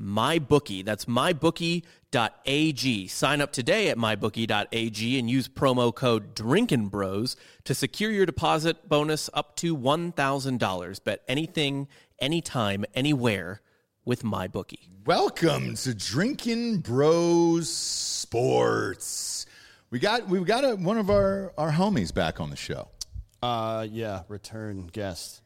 [0.00, 0.84] MyBookie.
[0.84, 3.06] That's mybookie.ag.
[3.08, 8.88] Sign up today at mybookie.ag and use promo code Drinkin' Bros to secure your deposit
[8.88, 11.04] bonus up to $1,000.
[11.04, 13.60] Bet anything, anytime, anywhere
[14.04, 14.88] with MyBookie.
[15.04, 19.46] Welcome to Drinking Bros Sports.
[19.90, 22.88] We got we've got a, one of our our homies back on the show.
[23.42, 25.41] Uh, yeah, return guest.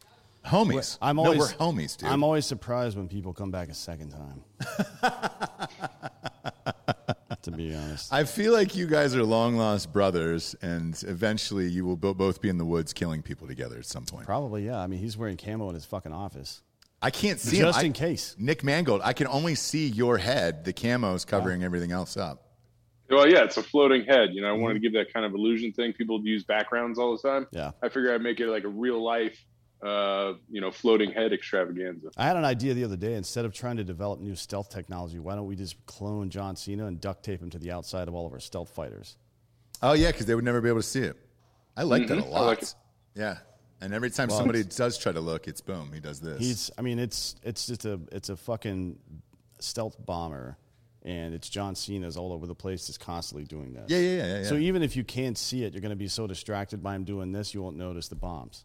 [0.46, 0.98] Homies.
[1.02, 2.08] I'm No, always we're homies, dude.
[2.08, 4.44] I'm always surprised when people come back a second time.
[7.42, 11.84] to be honest, I feel like you guys are long lost brothers, and eventually you
[11.84, 14.26] will both be in the woods killing people together at some point.
[14.26, 14.78] probably yeah.
[14.78, 16.62] I mean, he's wearing camo in his fucking office.
[17.02, 17.86] I can't see Just him.
[17.86, 18.36] in I- case.
[18.38, 19.00] Nick Mangold.
[19.04, 20.64] I can only see your head.
[20.64, 22.42] The camo's covering everything else up.
[23.10, 24.30] Well, yeah, it's a floating head.
[24.32, 24.74] You know, I wanted mm-hmm.
[24.74, 25.92] to give that kind of illusion thing.
[25.92, 27.46] People use backgrounds all the time.
[27.52, 27.70] Yeah.
[27.82, 29.44] I figure I'd make it like a real life,
[29.82, 32.08] uh, you know, floating head extravaganza.
[32.16, 33.14] I had an idea the other day.
[33.14, 36.86] Instead of trying to develop new stealth technology, why don't we just clone John Cena
[36.86, 39.16] and duct tape him to the outside of all of our stealth fighters?
[39.82, 41.16] Oh yeah, because they would never be able to see it.
[41.76, 42.26] I like that a Mhm.
[42.26, 42.46] I lot.
[42.46, 42.74] like it.
[43.14, 43.38] Yeah,
[43.82, 45.90] and every time Well, somebody does try to look, it's boom.
[45.92, 46.38] He does this.
[46.40, 46.70] He's.
[46.78, 48.98] I mean, it's it's just a it's a fucking
[49.58, 50.56] stealth bomber,
[51.06, 53.84] and it's John Cena's all over the place, is constantly doing this.
[53.86, 56.08] Yeah, yeah, yeah, yeah, So even if you can't see it, you're going to be
[56.08, 58.64] so distracted by him doing this, you won't notice the bombs.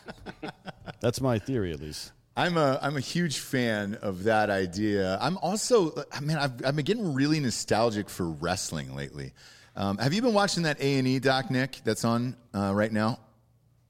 [1.00, 2.12] That's my theory, at least.
[2.38, 5.18] I'm a I'm a huge fan of that idea.
[5.22, 9.32] I'm also I mean I've I've been getting really nostalgic for wrestling lately.
[9.74, 11.80] Um, have you been watching that A and E doc, Nick?
[11.84, 13.18] That's on uh, right now.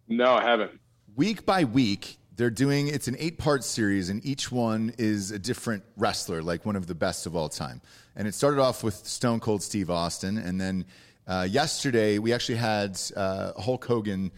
[0.09, 0.79] No, I haven't.
[1.17, 5.39] Week by week, they're doing it's an eight part series, and each one is a
[5.39, 7.81] different wrestler, like one of the best of all time.
[8.15, 10.85] And it started off with Stone Cold Steve Austin, and then
[11.27, 14.33] uh, yesterday we actually had uh, Hulk Hogan.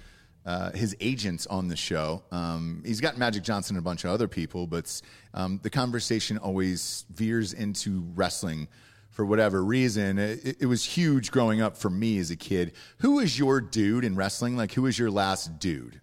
[0.47, 2.23] Uh, his agents on the show.
[2.33, 5.03] Um, he's got Magic Johnson and a bunch of other people, but
[5.35, 8.67] um, the conversation always veers into wrestling
[9.11, 10.17] for whatever reason.
[10.17, 12.73] It, it was huge growing up for me as a kid.
[12.99, 14.57] Who was your dude in wrestling?
[14.57, 16.01] Like, who was your last dude?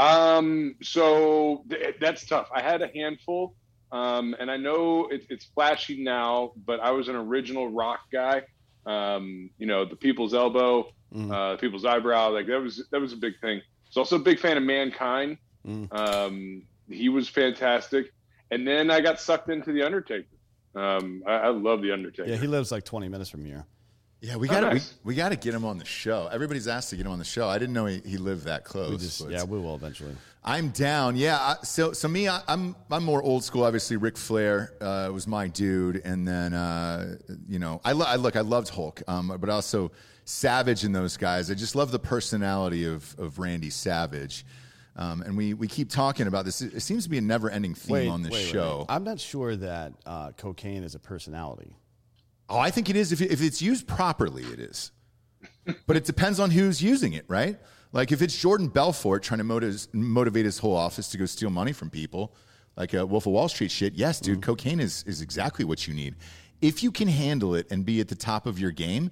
[0.00, 2.48] Um, so th- that's tough.
[2.54, 3.54] I had a handful,
[3.92, 8.42] um, and I know it, it's flashy now, but I was an original rock guy.
[8.86, 10.90] Um, you know, the people's elbow,
[11.30, 13.60] uh, the people's eyebrow, like that was that was a big thing.
[13.90, 15.36] So also a big fan of Mankind.
[15.92, 18.12] Um, he was fantastic,
[18.50, 20.26] and then I got sucked into the Undertaker.
[20.74, 22.28] Um, I, I love the Undertaker.
[22.30, 23.66] Yeah, he lives like 20 minutes from here.
[24.22, 24.94] Yeah, we Oh, got to nice.
[25.02, 26.28] we, we got to get him on the show.
[26.30, 27.48] Everybody's asked to get him on the show.
[27.48, 28.90] I didn't know he, he lived that close.
[28.90, 30.14] We just, yeah, we will eventually.
[30.44, 31.16] I'm down.
[31.16, 31.38] Yeah.
[31.38, 33.64] I, so so me, I, I'm I'm more old school.
[33.64, 37.16] Obviously, Ric Flair uh, was my dude, and then uh,
[37.48, 39.90] you know I, lo- I look I loved Hulk, um, but also
[40.24, 41.50] Savage and those guys.
[41.50, 44.44] I just love the personality of of Randy Savage.
[44.96, 46.60] Um, and we, we keep talking about this.
[46.60, 48.78] It seems to be a never ending theme on this wait, wait, show.
[48.80, 48.86] wait.
[48.94, 51.74] I'm not sure that uh, cocaine is a personality.
[52.50, 53.12] Oh, I think it is.
[53.12, 54.90] If, if it's used properly, it is.
[55.86, 57.58] but it depends on who's using it, right?
[57.92, 61.50] Like if it's Jordan Belfort trying to motiv- motivate his whole office to go steal
[61.50, 62.34] money from people,
[62.76, 64.42] like a Wolf of Wall Street shit, yes, dude, Mm-hmm.
[64.50, 66.16] cocaine is, is exactly what you need.
[66.60, 69.10] If you can handle it and be at the top of your game,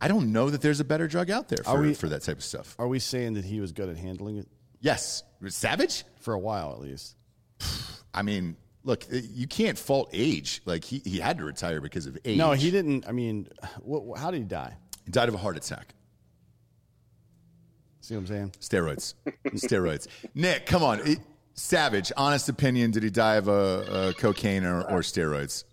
[0.00, 2.38] I don't know that there's a better drug out there for, we- for that type
[2.38, 2.74] of stuff.
[2.78, 4.48] Are we saying that he was good at handling it
[4.80, 5.22] Yes.
[5.48, 6.04] Savage?
[6.20, 7.16] for a while at least?
[8.14, 10.60] I mean, look, you can't fault age.
[10.64, 12.38] Like he, he had to retire because of age.
[12.38, 13.06] No, he didn't.
[13.06, 13.48] I mean,
[13.86, 14.76] wh- wh- how did he die?
[15.04, 15.94] He died of a heart attack.
[18.00, 18.52] See what I'm saying?
[18.60, 19.14] Steroids.
[19.54, 20.08] Steroids.
[20.34, 21.00] Nick, come on.
[21.00, 21.20] It-
[21.54, 22.92] Savage, honest opinion.
[22.92, 25.64] Did he die of a, uh, cocaine or, or steroids?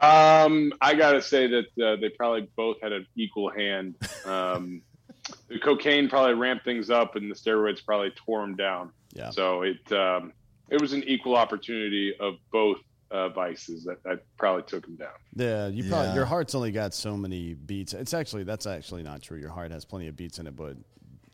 [0.00, 3.94] Um, I gotta say that uh, they probably both had an equal hand.
[4.24, 4.82] Um,
[5.48, 8.90] the cocaine probably ramped things up, and the steroids probably tore them down.
[9.12, 9.30] Yeah.
[9.30, 10.32] So it um,
[10.70, 12.78] it was an equal opportunity of both
[13.10, 15.08] uh, vices that, that probably took him down.
[15.34, 16.14] Yeah, you probably Yeah.
[16.14, 17.92] your heart's only got so many beats.
[17.92, 19.38] It's actually that's actually not true.
[19.38, 20.76] Your heart has plenty of beats in it, but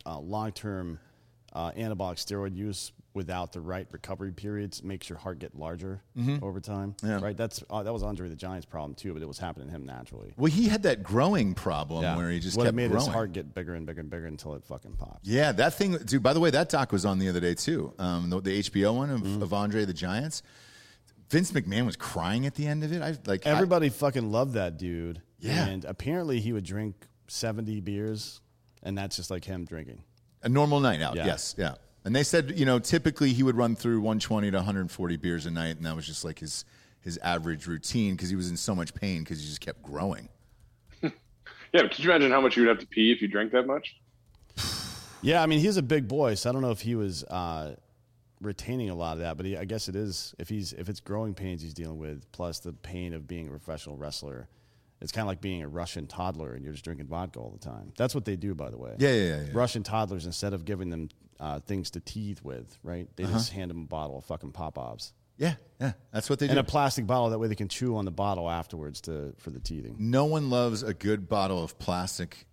[0.07, 0.99] uh, long term
[1.53, 6.03] uh, anabolic steroid use without the right recovery periods makes your heart get larger
[6.43, 6.93] over time.
[6.99, 7.07] Mm-hmm.
[7.09, 7.21] Yeah.
[7.21, 7.37] Right.
[7.37, 9.85] That's uh, that was Andre the Giant's problem too, but it was happening to him
[9.87, 10.33] naturally.
[10.37, 13.05] Well, he had that growing problem where he just what kept made growing.
[13.07, 15.27] his heart get bigger and bigger and bigger until it fucking popped.
[15.27, 16.23] Yeah, that thing, dude.
[16.23, 17.93] By the way, that doc was on the other day too.
[17.99, 19.43] Um, the, the HBO one of, Mm-hmm.
[19.43, 20.43] of Andre the Giants.
[21.31, 23.03] Vince McMahon was crying at the end of it.
[23.03, 25.23] I like I- Everybody fucking loved that dude.
[25.41, 25.67] Yeah.
[25.67, 26.95] And apparently he would drink
[27.29, 28.41] seventy beers,
[28.83, 30.03] and that's just like him drinking.
[30.43, 31.17] a normal night out.
[31.17, 31.27] Yeah.
[31.27, 31.75] Yes, yeah.
[32.07, 35.51] And they said, you know, typically he would run through 120 to 140 beers a
[35.51, 36.65] night, and that was just like his
[37.01, 40.29] his average routine because he was in so much pain because he just kept growing.
[41.73, 43.51] Yeah, but could you imagine how much you would have to pee if you drank
[43.53, 43.97] that much?
[45.23, 47.75] Yeah, I mean he's a big boy, so I don't know if he was uh,
[48.41, 51.01] retaining a lot of that, but he, I guess it is if he's if it's
[51.01, 54.49] growing pains he's dealing with, plus the pain of being a professional wrestler.
[55.01, 57.59] It's kind of like being a Russian toddler and you're just drinking vodka all the
[57.59, 57.93] time.
[57.99, 58.95] That's what they do, by the way.
[58.97, 59.49] Yeah, yeah, yeah, yeah.
[59.53, 61.11] Russian toddlers, instead of giving them
[61.41, 63.09] uh, things to teeth with, right?
[63.17, 65.93] They just hand them a bottle of fucking Popovs Yeah, yeah.
[66.13, 66.51] That's what they do.
[66.53, 67.31] and a plastic bottle.
[67.31, 69.97] That way they can chew on the bottle afterwards to for the teething.
[69.99, 72.47] no one loves a good bottle of plastic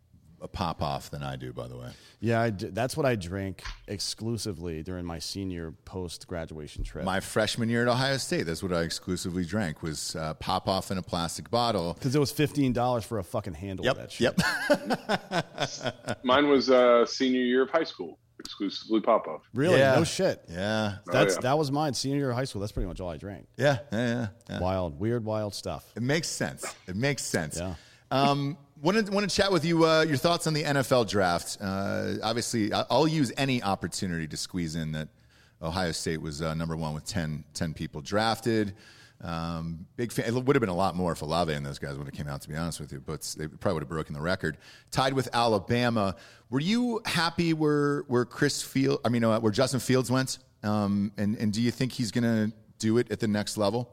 [0.51, 1.53] Popov than I do.
[1.53, 1.87] By the way,
[2.19, 7.05] Yeah, I d- that's what I drank exclusively during my senior post graduation trip.
[7.05, 10.97] my freshman year at Ohio State, that's what I exclusively drank was uh, Popov in
[10.97, 11.93] a plastic bottle.
[11.93, 14.35] Because it was fifteen dollars for a fucking handle of that shit.
[14.37, 16.17] Yep.
[16.23, 19.41] Mine was uh, senior year of high school, exclusively Popov.
[19.53, 19.79] Really?
[19.79, 19.95] Yeah.
[19.95, 20.43] No shit.
[20.49, 20.95] Yeah.
[21.05, 21.41] That's yeah.
[21.41, 22.61] that was mine senior year of high school.
[22.61, 23.47] That's pretty much all I drank.
[23.57, 23.79] Yeah.
[23.91, 23.97] Yeah.
[24.07, 24.27] Yeah.
[24.49, 24.59] yeah.
[24.59, 25.85] Wild, weird, wild stuff.
[25.95, 26.65] It makes sense.
[26.87, 27.57] It makes sense.
[27.57, 27.75] Yeah.
[28.11, 31.57] Um, want to want to chat with you uh, your thoughts on the NFL draft.
[31.59, 35.07] Uh, obviously, I- I'll use any opportunity to squeeze in that
[35.61, 38.75] Ohio State was uh, number one with 10, 10 people drafted.
[39.23, 40.25] Um, big fan.
[40.25, 42.27] It would have been a lot more if Olave and those guys would have came
[42.27, 42.41] out.
[42.41, 44.57] To be honest with you, but they probably would have broken the record.
[44.91, 46.15] Tied with Alabama.
[46.49, 48.99] Were you happy where where Chris Field?
[49.05, 50.39] I mean, uh, where Justin Fields went?
[50.61, 53.89] Um, and and do you think he's going to do it at the next level?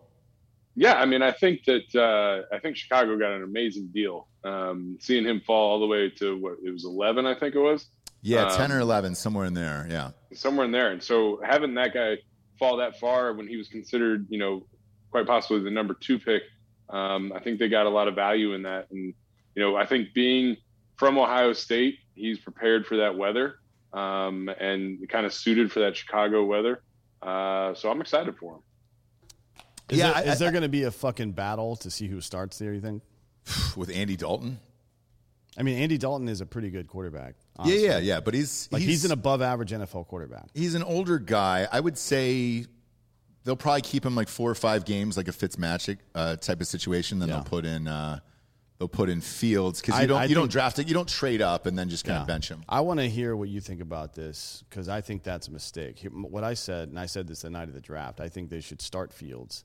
[0.77, 4.27] Yeah, I mean, I think that uh, I think Chicago got an amazing deal.
[4.45, 7.59] Um, seeing him fall all the way to what it was eleven, I think it
[7.61, 7.87] was
[8.23, 9.87] Yeah, Um, ten or eleven, somewhere in there.
[9.89, 10.11] Yeah.
[10.33, 10.91] somewhere in there.
[10.93, 12.19] And so having that guy
[12.59, 14.65] fall that far when he was considered, you know,
[15.11, 16.43] quite possibly the number two pick,
[16.89, 18.91] um, I think they got a lot of value in that.
[18.91, 19.15] And
[19.55, 20.57] you know, I think being
[20.97, 23.57] from Ohio State, he's prepared for that weather
[23.93, 26.83] um, and kind of suited for that Chicago weather.
[27.23, 28.61] Uh, so I'm excited for him.
[29.91, 32.21] Is Yeah, there, I- is there going to be a fucking battle to see who
[32.21, 32.73] starts there?
[32.73, 33.03] You think?
[33.77, 34.61] With Andy Dalton.
[35.59, 37.35] I mean, Andy Dalton is a pretty good quarterback.
[37.59, 37.85] Yeah, honestly.
[37.85, 38.21] yeah, yeah.
[38.21, 40.47] But he's Like he's, an above average NFL quarterback.
[40.55, 41.67] he's an older guy.
[41.71, 42.67] I would say
[43.45, 46.67] they'll probably keep him like four or five games, like a Fitzmagic uh, type of
[46.67, 47.19] situation.
[47.19, 47.37] Then Yeah.
[47.37, 48.21] they'll put in uh,
[48.79, 51.43] they'll put in Fields because you don't I you don't draft it, you don't trade
[51.43, 52.21] up and then just kind Yeah.
[52.23, 52.63] of bench him.
[52.69, 56.07] I want to hear what you think about this because I think that's a mistake.
[56.11, 58.61] What I said, and I said this the night of the draft, I think they
[58.61, 59.65] should start Fields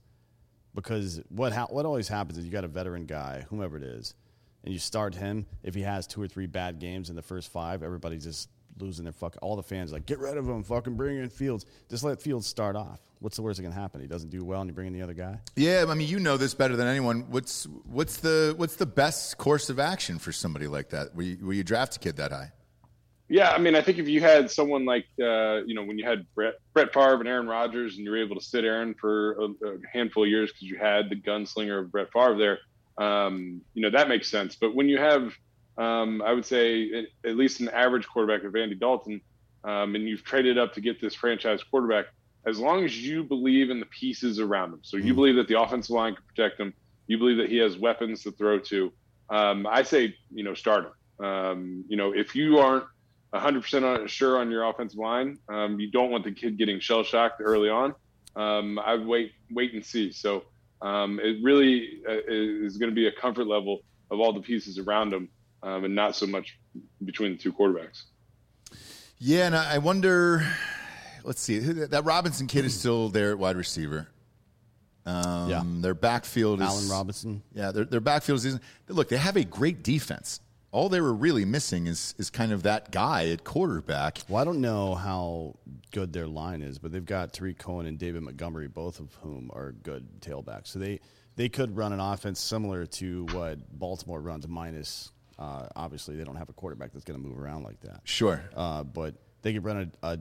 [0.74, 4.14] because what ha- what always happens is you got a veteran guy, whomever it is,
[4.64, 5.46] and you start him.
[5.64, 8.50] If he has two or three bad games in the first five, everybody's just
[8.80, 9.38] losing their fuck.
[9.42, 11.66] All the fans are like, get rid of him, fucking bring in Fields.
[11.90, 13.00] Just let Fields start off.
[13.20, 14.02] What's the worst that can happen?
[14.02, 15.40] He doesn't do well, and you bring in the other guy.
[15.56, 17.26] Yeah, I mean you know this better than anyone.
[17.30, 21.16] What's what's the what's the best course of action for somebody like that?
[21.16, 22.52] Where you, where you draft a kid that high?
[23.28, 26.06] Yeah, I mean, I think if you had someone like, uh, you know, when you
[26.06, 29.32] had Brett, Brett Favre and Aaron Rodgers, and you were able to sit Aaron for
[29.34, 32.60] a, a handful of years because you had the gunslinger of Brett Favre there,
[33.04, 34.56] um, you know, that makes sense.
[34.56, 35.34] But when you have,
[35.78, 39.22] um, I would say, at, at least an average quarterback of Andy Dalton,
[39.64, 42.06] um, and you've traded up to get this franchise quarterback,
[42.46, 45.60] as long as you believe in the pieces around him, so you believe that the
[45.60, 46.74] offensive line can protect him,
[47.08, 48.92] you believe that he has weapons to throw to,
[49.30, 51.26] um, I say, you know, start him.
[51.26, 52.86] Um, you know, if you aren't
[53.36, 55.38] 100% sure on your offensive line.
[55.50, 57.94] Um, you don't want the kid getting shell shocked early on.
[58.36, 60.12] Um, I would wait, wait and see.
[60.12, 60.44] So
[60.82, 64.78] um, it really uh, is going to be a comfort level of all the pieces
[64.78, 65.30] around him,
[65.64, 66.58] um, and not so much
[67.04, 68.04] between the two quarterbacks.
[69.18, 70.46] Yeah, and I wonder.
[71.26, 71.60] Let's see.
[71.60, 74.08] That Robinson kid is still there at wide receiver.
[75.06, 75.64] Um, Yeah.
[75.66, 77.44] Their backfield is Allen Robinson.
[77.54, 78.60] Yeah, their, their backfield is.
[78.88, 80.40] Look, they have a great defense.
[80.72, 84.20] All they were really missing is is kind of that guy at quarterback.
[84.28, 85.56] Well, I don't know how
[85.92, 89.50] good their line is, but they've got Tarik Cohen and David Montgomery, both of whom
[89.54, 90.68] are good tailbacks.
[90.68, 91.00] So they
[91.38, 96.36] they could run an offense similar to what Baltimore runs, minus uh, obviously they don't
[96.36, 98.02] have a quarterback that's going to move around like that.
[98.04, 98.42] Sure.
[98.56, 100.20] Uh, but they could run a, a,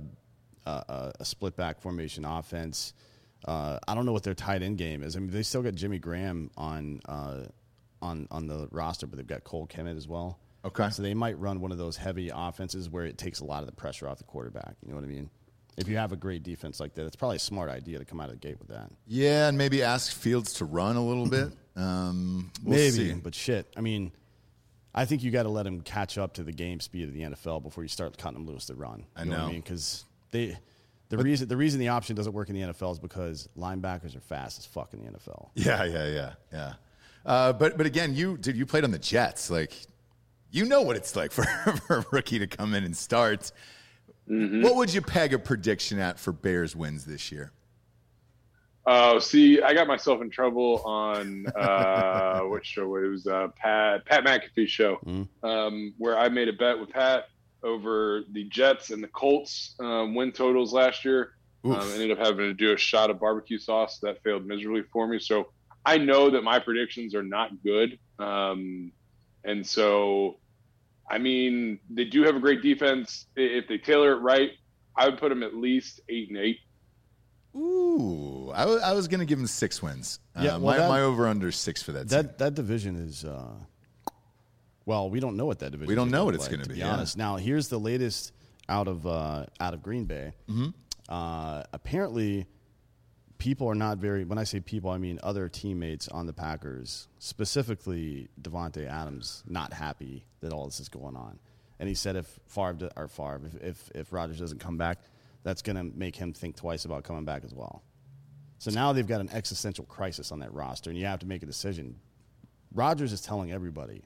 [0.67, 2.95] a, a split back formation offense.
[3.45, 5.17] Uh, I don't know what their tight end game is.
[5.17, 7.45] I mean, they still got Jimmy Graham on uh,
[8.01, 10.39] on on the roster, but they've got Cole Kmet as well.
[10.65, 10.89] Okay.
[10.91, 13.67] So they might run one of those heavy offenses where it takes a lot of
[13.67, 14.77] the pressure off the quarterback.
[14.83, 15.29] You know what I mean?
[15.77, 18.21] If you have a great defense like that, it's probably a smart idea to come
[18.21, 18.91] out of the gate with that.
[19.07, 21.49] Yeah, and maybe ask Fields to run a little bit.
[21.77, 23.13] Um, we'll Maybe, see.
[23.15, 23.67] but shit.
[23.77, 24.13] I mean,
[24.95, 27.23] I think you got to let him catch up to the game speed of the
[27.23, 29.07] NFL before you start cutting him loose to run.
[29.17, 29.45] I You what know.
[29.47, 30.05] I mean, because
[30.35, 30.59] they.
[31.11, 34.21] The reason the reason the option doesn't work in the NFL is because linebackers are
[34.21, 35.51] fast as fuck in the NFL.
[35.55, 36.73] Yeah, yeah, yeah, yeah.
[37.25, 39.51] Uh, but but again, you dude, you played on the Jets.
[39.51, 39.73] Like,
[40.51, 41.45] you know what it's like for,
[41.87, 43.53] for a rookie to come in and start.
[44.27, 47.53] What would you peg a prediction at for Bears wins this year?
[48.87, 52.97] Oh, see, I got myself in trouble on uh, what show?
[52.97, 54.99] It was uh, Pat Pat McAfee show,
[55.43, 57.29] um, where I made a bet with Pat
[57.65, 61.33] over the Jets and the Colts um, win totals last year.
[61.65, 65.07] Um, ended up having to do a shot of barbecue sauce that failed miserably for
[65.09, 65.19] me.
[65.19, 65.49] So
[65.87, 68.93] I know that my predictions are not good, um,
[69.45, 70.39] and so
[71.11, 73.27] I mean they do have a great defense.
[73.35, 74.51] If they tailor it right,
[74.95, 76.59] I would put them at least eight and eight.
[77.57, 80.19] Ooh, I was going to give them six wins.
[80.39, 82.01] Yeah, uh, well, my, that- my over under six for that.
[82.01, 82.09] team.
[82.09, 83.53] That that division is uh,
[84.87, 85.89] well, we don't know what that division.
[85.89, 86.93] We don't know what it's play, gonna to be, be yeah.
[86.93, 87.17] honest.
[87.17, 88.33] Now, here's the latest
[88.69, 90.33] out of uh, out of Green Bay.
[90.49, 90.69] Mm-hmm.
[91.09, 92.47] Uh, apparently,
[93.39, 94.25] people are not very.
[94.25, 99.73] When I say people, I mean other teammates on the Packers, specifically Davante Adams, not
[99.73, 101.39] happy that all this is going on.
[101.79, 104.99] And he said if Favre or Favre, if if, if Rodgers doesn't come back,
[105.43, 107.83] that's going to make him think twice about coming back as well.
[108.59, 111.43] So now they've got an existential crisis on that roster, and you have to make
[111.43, 111.97] a decision.
[112.73, 114.05] Rodgers is telling everybody,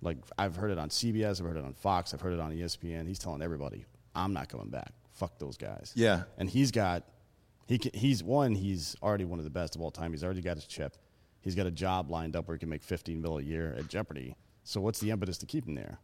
[0.00, 2.52] like I've heard it on CBS, I've heard it on Fox, I've heard it on
[2.52, 3.06] ESPN.
[3.06, 4.92] He's telling everybody, I'm not coming back.
[5.12, 5.92] Fuck those guys.
[5.94, 6.22] Yeah.
[6.38, 7.04] and he's got,
[7.66, 8.54] he can, he's one.
[8.54, 10.12] He's already one of the best of all time.
[10.12, 10.96] He's already got his chip.
[11.40, 13.88] He's got a job lined up where he can make 15 mil a year at
[13.88, 14.36] Jeopardy.
[14.64, 15.98] So what's the impetus to keep him there?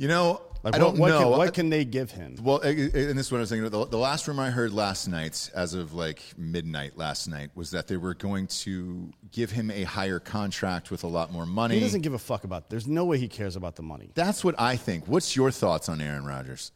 [0.00, 1.18] You know, Like I what, don't what know.
[1.20, 2.36] Can, what can they give him?
[2.42, 3.68] Well, and this is what I was thinking.
[3.68, 7.70] The, the last rumor I heard last night, as of like midnight last night, was
[7.72, 11.74] that they were going to give him a higher contract with a lot more money.
[11.74, 12.70] He doesn't give a fuck about.
[12.70, 14.10] There's no way he cares about the money.
[14.14, 15.06] That's what I think.
[15.06, 16.72] What's your thoughts on Aaron Rodgers?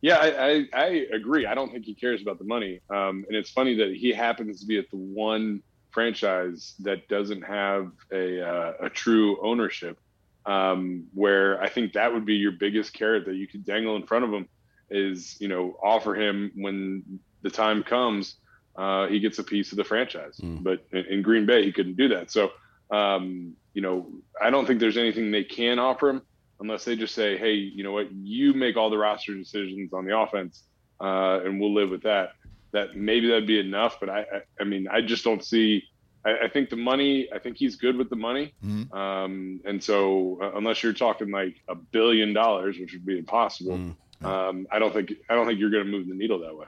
[0.00, 1.46] Yeah, I, I, I agree.
[1.46, 2.80] I don't think he cares about the money.
[2.90, 7.42] Um, and it's funny that he happens to be at the one franchise that doesn't
[7.42, 9.98] have a, uh, a true ownership,
[10.46, 14.06] um, where I think that would be your biggest carrot that you could dangle in
[14.06, 14.48] front of him
[14.90, 18.36] is, you know, offer him when the time comes,
[18.76, 20.38] uh, he gets a piece of the franchise.
[20.62, 22.30] But in, in Green Bay, he couldn't do that.
[22.30, 22.52] So,
[22.90, 24.06] um, you know,
[24.40, 26.22] I don't think there's anything they can offer him
[26.60, 30.06] unless they just say, hey, you know what, you make all the roster decisions on
[30.06, 30.62] the offense,
[31.00, 32.30] uh, and we'll live with that.
[32.72, 35.84] That maybe that'd be enough, but I, I, I mean, I just don't see.
[36.26, 37.28] I, I think the money.
[37.32, 38.52] I think he's good with the money,
[38.92, 43.94] um, and so uh, unless you're talking like a billion dollars, which would be impossible,
[44.22, 46.66] um, I don't think I don't think you're going to move the needle that way.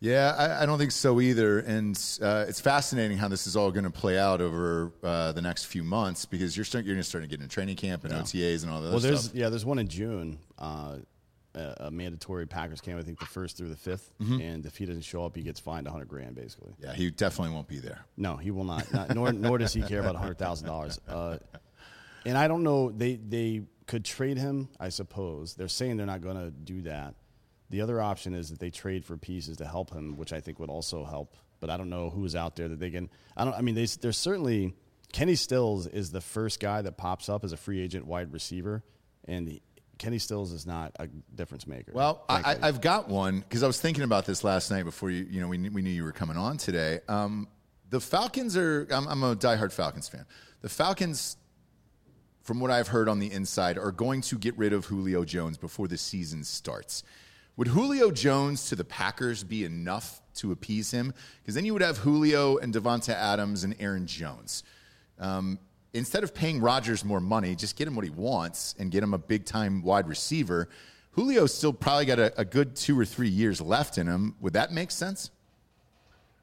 [0.00, 1.58] Yeah, I, I don't think so either.
[1.58, 5.42] And uh, it's fascinating how this is all going to play out over uh, the
[5.42, 8.14] next few months because you're start, you're going to start getting a training camp and
[8.14, 8.90] OTAs and all that.
[8.90, 9.34] Well, there's stuff.
[9.34, 10.98] yeah, there's one in June, uh,
[11.58, 12.98] a, a mandatory Packers camp.
[12.98, 14.40] I think the first through the 5th Mm-hmm.
[14.40, 16.74] and if he doesn't show up, he gets fined 100 grand basically.
[16.82, 18.04] Yeah, he definitely won't be there.
[18.16, 18.92] No, he will not.
[18.92, 20.98] not nor nor does he care about hundred thousand dollars.
[21.08, 21.38] Uh,
[22.26, 22.90] and I don't know.
[22.90, 24.68] They they could trade him.
[24.78, 27.14] I suppose they're saying they're not going to do that.
[27.70, 30.58] The other option is that they trade for pieces to help him, which I think
[30.58, 31.36] would also help.
[31.60, 33.08] But I don't know who's out there that they can.
[33.36, 33.54] I don't.
[33.54, 34.74] I mean, they, there's certainly
[35.12, 38.82] Kenny Stills is the first guy that pops up as a free agent wide receiver,
[39.26, 39.60] and
[39.98, 41.92] Kenny Stills is not a difference maker.
[41.92, 42.56] Well, I.
[42.62, 45.26] I've got one because I was thinking about this last night before you.
[45.28, 47.00] You know, we, knew- we knew you were coming on today.
[47.08, 47.48] Um,
[47.90, 48.86] the Falcons are.
[48.90, 50.24] I'm, I'm a diehard Falcons fan.
[50.60, 51.36] The Falcons,
[52.42, 55.58] from what I've heard on the inside, are going to get rid of Julio Jones
[55.58, 57.02] before the season starts.
[57.56, 61.12] Would Julio Jones to the Packers be enough to appease him?
[61.42, 64.62] Because then you would have Julio and Davante Adams and Aaron Jones.
[65.18, 65.58] Um,
[65.92, 69.14] instead of paying Rodgers more money, just get him what he wants and get him
[69.14, 70.68] a big time wide receiver.
[71.16, 74.36] Julio's still probably got a, a good two or three years left in him.
[74.40, 75.30] Would that make sense?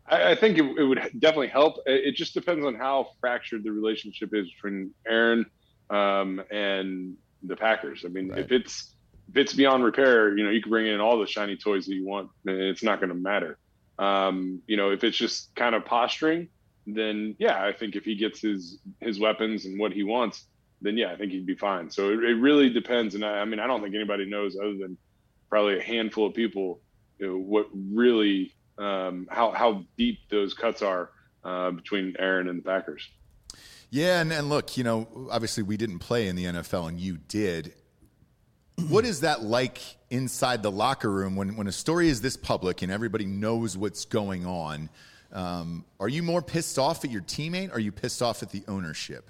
[0.07, 1.77] I, I think it, it would definitely help.
[1.85, 5.45] It, it just depends on how fractured the relationship is between Aaron
[5.89, 8.03] um, and the Packers.
[8.05, 8.95] I mean, if it's
[9.29, 11.95] if it's beyond repair, you know, you can bring in all the shiny toys that
[11.95, 13.57] you want, it's not going to matter.
[13.97, 16.49] Um, you know, if it's just kind of posturing,
[16.85, 20.45] then yeah, I think if he gets his his weapons and what he wants,
[20.81, 21.89] then yeah, I think he'd be fine.
[21.89, 23.15] So it, it really depends.
[23.15, 24.97] And I, I mean, I don't think anybody knows other than
[25.49, 26.81] probably a handful of people
[27.17, 31.09] you know, what really um, how how deep those cuts are
[31.43, 33.09] uh, between Aaron and the Packers.
[33.89, 37.17] Yeah, and, and look, you know, obviously we didn't play in the NFL, and you
[37.17, 37.73] did.
[38.89, 42.81] What is that like inside the locker room when, when a story is this public
[42.81, 44.89] and everybody knows what's going on?
[45.35, 47.69] Um, are you more pissed off at your teammate?
[47.69, 49.29] Or are you pissed off at the ownership?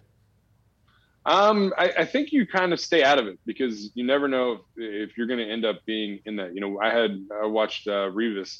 [1.25, 4.51] Um, I, I, think you kind of stay out of it because you never know
[4.51, 6.53] if, if you're going to end up being in that.
[6.53, 8.59] You know, I had I watched uh, Revis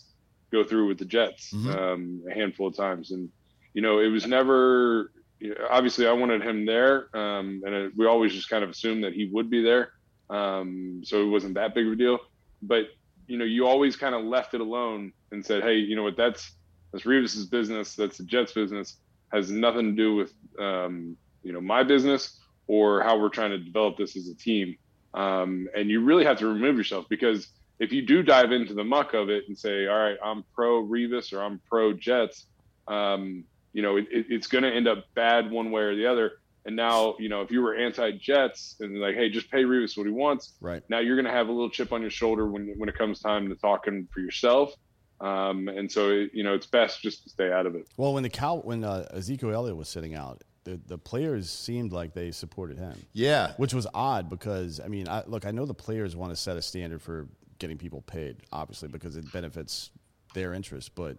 [0.51, 1.69] go through with the Jets mm-hmm.
[1.69, 3.29] um, a handful of times, and
[3.75, 5.11] you know, it was never.
[5.39, 8.71] You know, obviously, I wanted him there, um, and it, we always just kind of
[8.71, 9.91] assumed that he would be there,
[10.31, 12.17] um, so it wasn't that big of a deal.
[12.63, 12.85] But
[13.27, 16.17] you know, you always kind of left it alone and said, "Hey, you know what?
[16.17, 16.51] That's
[16.95, 17.95] that's Revis's business.
[17.95, 18.97] That's the Jets' business.
[19.33, 23.57] Has nothing to do with um, you know my business." or how we're trying to
[23.57, 24.75] develop this as a team.
[25.13, 27.47] Um, and you really have to remove yourself because
[27.79, 30.83] if you do dive into the muck of it and say, all right, I'm pro
[30.83, 32.45] Revis or I'm pro Jets,
[32.87, 36.05] um, you know, it, it, it's going to end up bad one way or the
[36.05, 36.33] other.
[36.65, 40.07] And now, you know, if you were anti-Jets and like, hey, just pay Revis what
[40.07, 40.81] he wants, right?
[40.89, 43.19] Now you're going to have a little chip on your shoulder when when it comes
[43.19, 44.73] time to talking for yourself.
[45.21, 47.87] Um, and so, it, you know, it's best just to stay out of it.
[47.97, 51.91] Well, when the cow when uh, Ezekiel Elliott was sitting out, the, the players seemed
[51.91, 52.95] like they supported him.
[53.13, 56.35] Yeah, which was odd because I mean, I, look, I know the players want to
[56.35, 57.27] set a standard for
[57.59, 59.91] getting people paid, obviously because it benefits
[60.33, 61.17] their interest, but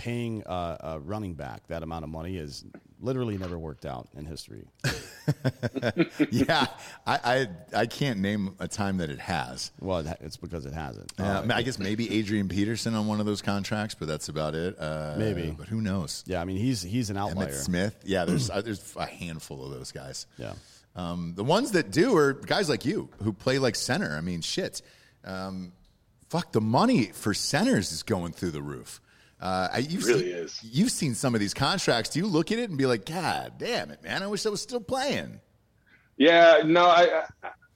[0.00, 2.64] paying a, a running back that amount of money has
[3.02, 4.64] literally never worked out in history.
[6.30, 6.66] yeah,
[7.06, 7.18] I,
[7.74, 9.72] I, I can't name a time that it has.
[9.78, 11.12] Well, it's because it hasn't.
[11.18, 14.80] Uh, I guess maybe Adrian Peterson on one of those contracts, but that's about it.
[14.80, 16.24] Uh, maybe, but who knows?
[16.26, 17.48] Yeah, I mean he's he's an outlier.
[17.48, 17.96] Emmitt Smith.
[18.04, 20.26] Yeah, there's uh, there's a handful of those guys.
[20.38, 20.54] Yeah.
[20.96, 24.16] Um, the ones that do are guys like you who play like center.
[24.16, 24.80] I mean, shit.
[25.26, 25.72] Um,
[26.30, 29.00] fuck, the money for centers is going through the roof.
[29.40, 30.60] Uh, you've really seen, is.
[30.62, 32.10] You've seen some of these contracts.
[32.10, 34.22] Do you look at it and be like, God damn it, man!
[34.22, 35.40] I wish I was still playing.
[36.16, 37.24] Yeah, no, I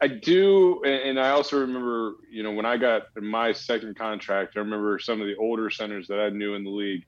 [0.01, 4.61] I do, and I also remember, you know, when I got my second contract, I
[4.61, 7.05] remember some of the older centers that I knew in the league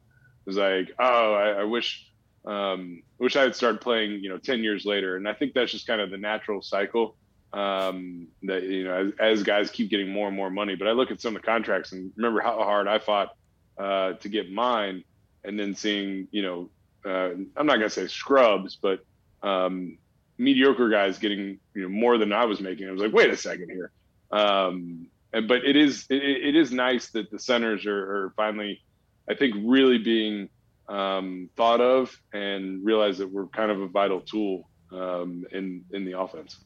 [0.47, 2.11] was like, oh, I, I wish,
[2.47, 5.73] um, wish I had started playing, you know, ten years later, and I think that's
[5.73, 7.17] just kind of the natural cycle
[7.53, 10.75] um, that you know as, as guys keep getting more and more money.
[10.75, 13.37] But I look at some of the contracts and remember how hard I fought
[13.79, 15.05] uh, to get mine,
[15.45, 16.71] and then seeing you know
[17.05, 19.05] uh, I'm not gonna say scrubs, but
[19.43, 19.99] um,
[20.39, 22.89] mediocre guys getting you know more than I was making.
[22.89, 23.93] I was like, wait a second here.
[24.31, 28.83] Um, and, but it is it, it is nice that the centers are, are finally,
[29.29, 30.49] I think, really being
[30.89, 36.05] um, thought of and realize that we're kind of a vital tool um, in in
[36.05, 36.59] the offense.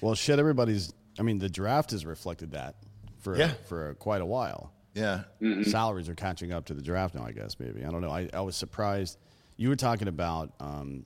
[0.00, 0.92] Well, shit, everybody's.
[1.18, 2.76] I mean, the draft has reflected that
[3.18, 3.52] for yeah.
[3.68, 4.72] for quite a while.
[4.98, 5.22] Yeah.
[5.40, 5.70] Mm-hmm.
[5.70, 7.84] Salaries are catching up to the draft now, I guess, maybe.
[7.84, 8.10] I don't know.
[8.10, 9.18] I, I was surprised.
[9.56, 11.04] You were talking about um,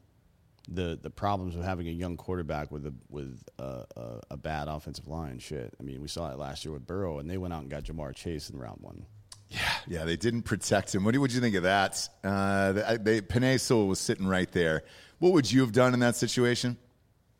[0.68, 4.68] the the problems of having a young quarterback with a with a, a, a, bad
[4.68, 5.38] offensive line.
[5.38, 5.74] Shit.
[5.78, 7.84] I mean, we saw it last year with Burrow, and they went out and got
[7.84, 9.06] Ja'Marr Chase in round one.
[9.48, 11.04] Yeah, yeah, they didn't protect him.
[11.04, 12.08] What do you, you think of that?
[12.24, 14.82] Uh, they, Penei Sewell was sitting right there.
[15.18, 16.78] What would you have done in that situation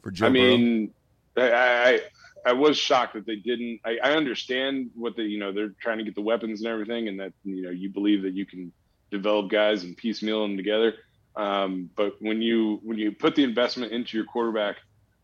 [0.03, 0.27] for Joe?
[0.27, 0.93] I mean,
[1.37, 2.03] I,
[2.45, 3.81] I was shocked that they didn't.
[3.85, 7.09] I, I understand what the you know they're trying to get the weapons and everything,
[7.09, 8.73] and that you know you believe that you can
[9.11, 10.95] develop guys and piecemeal them together.
[11.37, 14.77] Um, but when you when you put the investment into your quarterback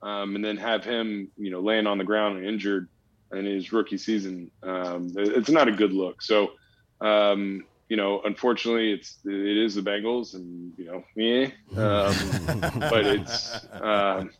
[0.02, 2.88] um, and then have him you know laying on the ground and injured
[3.33, 6.22] in his rookie season, um, it's not a good look.
[6.22, 6.52] So
[7.00, 13.07] um, you know, unfortunately, it's it is the Bengals, and you know, yeah, um, but
[13.07, 14.31] it's um,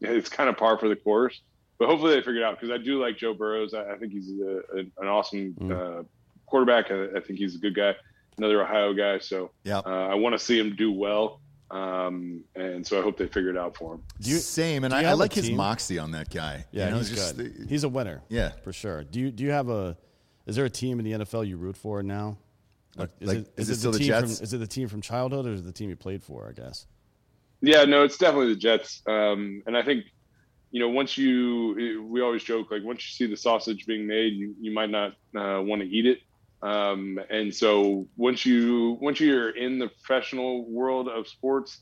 [0.00, 1.40] it's kind of par for the course
[1.82, 3.74] but hopefully they figure it out because I do like Joe Burrows.
[3.74, 5.72] I, I think he's a, a, an awesome mm.
[5.72, 6.04] uh,
[6.46, 6.92] quarterback.
[6.92, 7.96] I, I, think he's a good guy,
[8.38, 9.18] another Ohio guy.
[9.18, 11.40] So yeah, uh, I want to see him do well.
[11.72, 14.02] Um, and so I hope they figure it out for him.
[14.20, 16.66] You, Same, and I, I, like his moxie on that guy.
[16.70, 17.58] Yeah, you know, he's just, good.
[17.58, 18.22] The, he's a winner.
[18.28, 19.02] Yeah, for sure.
[19.02, 19.98] Do you do you have a?
[20.46, 22.38] Is there a team in the NFL you root for now?
[22.94, 24.38] Like, is, like, it, is, is it, still the, the Jets?
[24.38, 26.46] From, is it the team from childhood, or is it the team you played for?
[26.48, 26.86] I guess.
[27.60, 29.02] Yeah, no, it's definitely the Jets.
[29.08, 30.04] Um, and I think
[30.72, 34.32] you know, once you, we always joke like once you see the sausage being made,
[34.32, 36.18] you, you might not uh, want to eat it.
[36.62, 41.80] Um, and so once you once you're in the professional world of sports,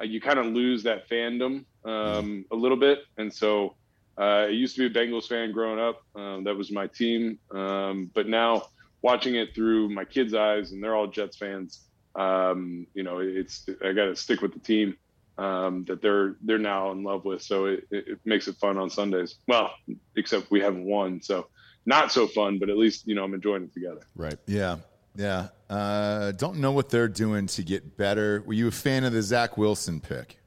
[0.00, 3.04] uh, you kind of lose that fandom um, a little bit.
[3.16, 3.76] And so
[4.18, 6.02] uh, I used to be a Bengals fan growing up.
[6.16, 7.38] Um, that was my team.
[7.54, 8.68] Um, but now
[9.02, 11.86] watching it through my kids' eyes, and they're all Jets fans.
[12.16, 14.96] Um, you know, it's I got to stick with the team
[15.38, 17.42] um, that they're they're now in love with.
[17.42, 19.36] So it, it, makes it fun on Sundays.
[19.46, 19.70] Well,
[20.16, 21.48] except we haven't won, so
[21.86, 22.58] not so fun.
[22.58, 24.02] But at least you know I'm enjoying it together.
[24.14, 24.38] Right.
[24.46, 24.78] Yeah.
[25.14, 25.48] Yeah.
[25.68, 28.42] Uh, don't know what they're doing to get better.
[28.46, 30.38] Were you a fan of the Zach Wilson pick?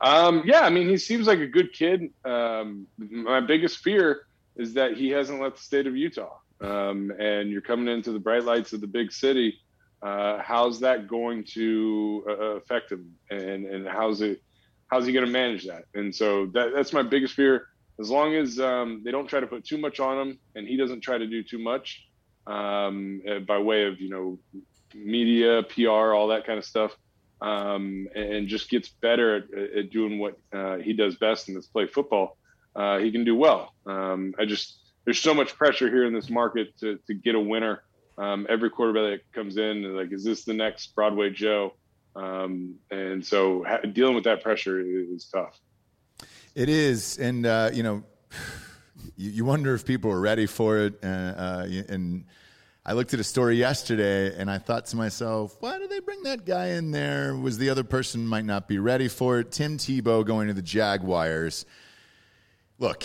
[0.00, 2.10] Um, yeah, I mean, he seems like a good kid.
[2.24, 6.38] Um, my biggest fear is that he hasn't left the state of Utah.
[6.60, 9.58] Um, and you're coming into the bright lights of the big city.
[10.02, 13.14] Uh, how's that going to uh, affect him?
[13.30, 14.42] And, and how's it,
[14.86, 15.84] how's he going to manage that?
[15.94, 17.66] And so that, that's my biggest fear.
[17.98, 20.76] As long as um, they don't try to put too much on him and he
[20.76, 22.06] doesn't try to do too much
[22.46, 24.38] um, uh, by way of, you know,
[24.94, 26.96] media, PR, all that kind of stuff
[27.42, 31.66] um, and just gets better at, at doing what uh, he does best, and that's
[31.66, 32.36] play football,
[32.76, 33.72] uh, he can do well.
[33.86, 37.40] Um, I just there's so much pressure here in this market to to get a
[37.40, 37.82] winner.
[38.20, 41.72] Um, every quarterback that comes in, like, is this the next Broadway Joe?
[42.14, 45.58] Um, and so ha- dealing with that pressure is, is tough.
[46.54, 48.02] It is, and uh, you know,
[49.16, 52.26] you, you, wonder if people are ready for it, uh, uh and
[52.84, 56.22] I looked at a story yesterday and I thought to myself, why do they bring
[56.24, 57.34] that guy in there?
[57.36, 59.52] Was the other person might not be ready for it?
[59.52, 61.64] Tim Tebow going to the Jaguars.
[62.78, 63.04] Look,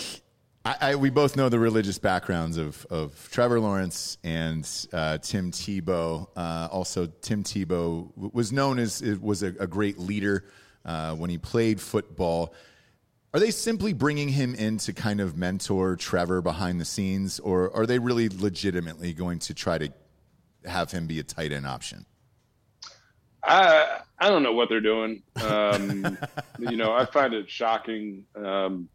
[0.66, 6.26] I, we both know the religious backgrounds of, of Trevor Lawrence and uh, Tim Tebow.
[6.34, 10.44] Uh, also, Tim Tebow was known as was a, a great leader
[10.84, 12.52] uh, when he played football.
[13.32, 17.74] Are they simply bringing him in to kind of mentor Trevor behind the scenes, or
[17.76, 19.92] are they really legitimately going to try to
[20.64, 22.06] have him be a tight end option?
[23.44, 25.22] I I don't know what they're doing.
[25.44, 26.18] Um,
[26.58, 28.88] you know, I find it shocking um,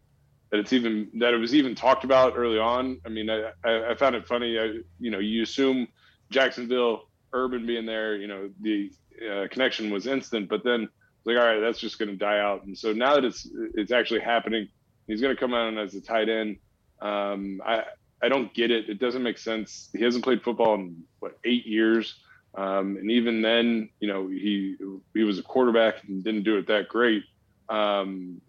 [0.52, 3.00] that it's even that it was even talked about early on.
[3.06, 4.58] I mean, I, I, I found it funny.
[4.58, 5.88] I, you know, you assume
[6.30, 8.92] Jacksonville Urban being there, you know, the
[9.28, 10.88] uh, connection was instant, but then
[11.24, 12.64] like, all right, that's just going to die out.
[12.66, 14.68] And so now that it's it's actually happening,
[15.06, 16.58] he's going to come out as a tight end.
[17.00, 17.84] Um, I
[18.22, 18.90] I don't get it.
[18.90, 19.88] It doesn't make sense.
[19.94, 22.20] He hasn't played football in what eight years,
[22.56, 24.76] um, and even then, you know, he
[25.14, 27.24] he was a quarterback and didn't do it that great.
[27.70, 28.42] Um,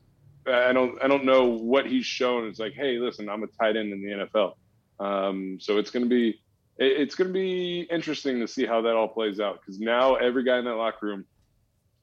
[0.48, 2.48] I don't I don't know what he's shown.
[2.48, 4.54] It's like, hey, listen, I'm a tight end in the NFL.
[5.00, 6.40] Um, so it's going to be
[6.78, 10.44] it's going to be interesting to see how that all plays out because now every
[10.44, 11.26] guy in that locker room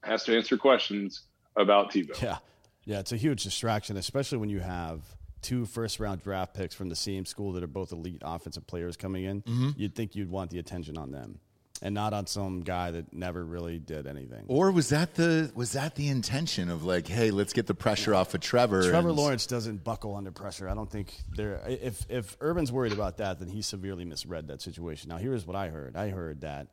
[0.03, 1.23] has to answer questions
[1.57, 2.19] about Tebow.
[2.21, 2.37] Yeah.
[2.83, 5.03] Yeah, it's a huge distraction, especially when you have
[5.43, 8.97] two first round draft picks from the same school that are both elite offensive players
[8.97, 9.43] coming in.
[9.43, 9.69] Mm-hmm.
[9.75, 11.39] You'd think you'd want the attention on them
[11.81, 14.45] and not on some guy that never really did anything.
[14.47, 18.13] Or was that the was that the intention of like, hey, let's get the pressure
[18.13, 18.89] off of Trevor?
[18.89, 19.17] Trevor and...
[19.17, 20.69] Lawrence doesn't buckle under pressure.
[20.69, 21.61] I don't think there.
[21.67, 25.09] If if Urban's worried about that, then he severely misread that situation.
[25.09, 25.95] Now, here's what I heard.
[25.95, 26.67] I heard that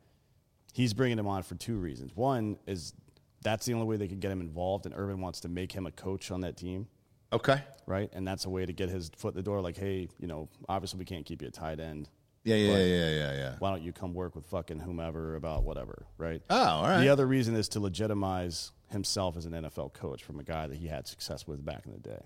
[0.73, 2.15] he's bringing him on for two reasons.
[2.15, 2.93] One is
[3.41, 4.85] that's the only way they could get him involved.
[4.85, 6.87] And Urban wants to make him a coach on that team.
[7.31, 7.61] Okay.
[7.85, 8.09] Right.
[8.13, 9.61] And that's a way to get his foot in the door.
[9.61, 12.09] Like, hey, you know, obviously we can't keep you a tight end.
[12.55, 13.55] Yeah, yeah, yeah, yeah, yeah.
[13.59, 16.41] Why don't you come work with fucking whomever about whatever, right?
[16.49, 17.01] Oh, all right.
[17.01, 20.77] The other reason is to legitimize himself as an NFL coach from a guy that
[20.77, 22.21] he had success with back in the day.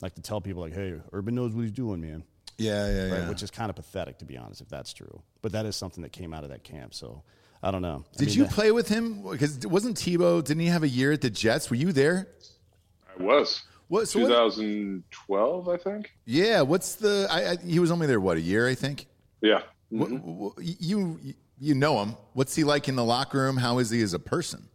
[0.00, 2.24] Like to tell people, like, hey, Urban knows what he's doing, man.
[2.58, 3.18] Yeah, yeah, right?
[3.20, 3.28] yeah.
[3.28, 5.22] Which is kind of pathetic, to be honest, if that's true.
[5.42, 6.94] But that is something that came out of that camp.
[6.94, 7.22] So
[7.62, 8.04] I don't know.
[8.16, 9.22] Did I mean, you play with him?
[9.28, 10.42] Because wasn't Tebow?
[10.42, 11.70] Didn't he have a year at the Jets?
[11.70, 12.28] Were you there?
[13.18, 13.62] I was.
[13.88, 14.08] What?
[14.08, 16.12] So 2012, I think.
[16.24, 16.62] Yeah.
[16.62, 17.26] What's the?
[17.30, 19.06] I, I, he was only there what a year, I think.
[19.40, 19.62] Yeah.
[19.92, 20.48] Mm-hmm.
[20.62, 21.20] You
[21.58, 22.16] you know him.
[22.32, 23.56] What's he like in the locker room?
[23.56, 24.68] How is he as a person?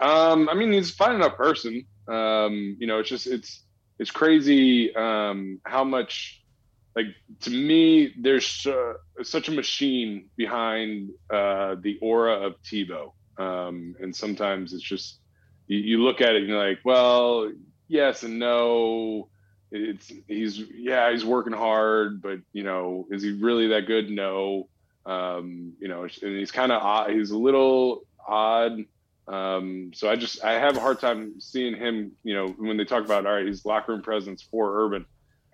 [0.00, 1.86] Um, I mean, he's a fine enough person.
[2.08, 3.62] Um, you know, it's just it's
[3.98, 6.44] it's crazy um, how much
[6.96, 7.06] like
[7.40, 14.14] to me, there's uh, such a machine behind uh, the aura of Tebow, um, and
[14.14, 15.18] sometimes it's just
[15.66, 17.50] you, you, look at it and you're like, well,
[17.88, 19.28] yes and no.
[19.76, 24.10] It's he's yeah he's working hard, but you know is he really that good?
[24.10, 24.68] No.
[25.06, 27.10] Um, you know, and he's kind of.
[27.10, 28.84] He's a little odd.
[29.26, 32.12] Um, so I just I have a hard time seeing him.
[32.22, 35.04] You know, when they talk about all right, he's locker room presence for Urban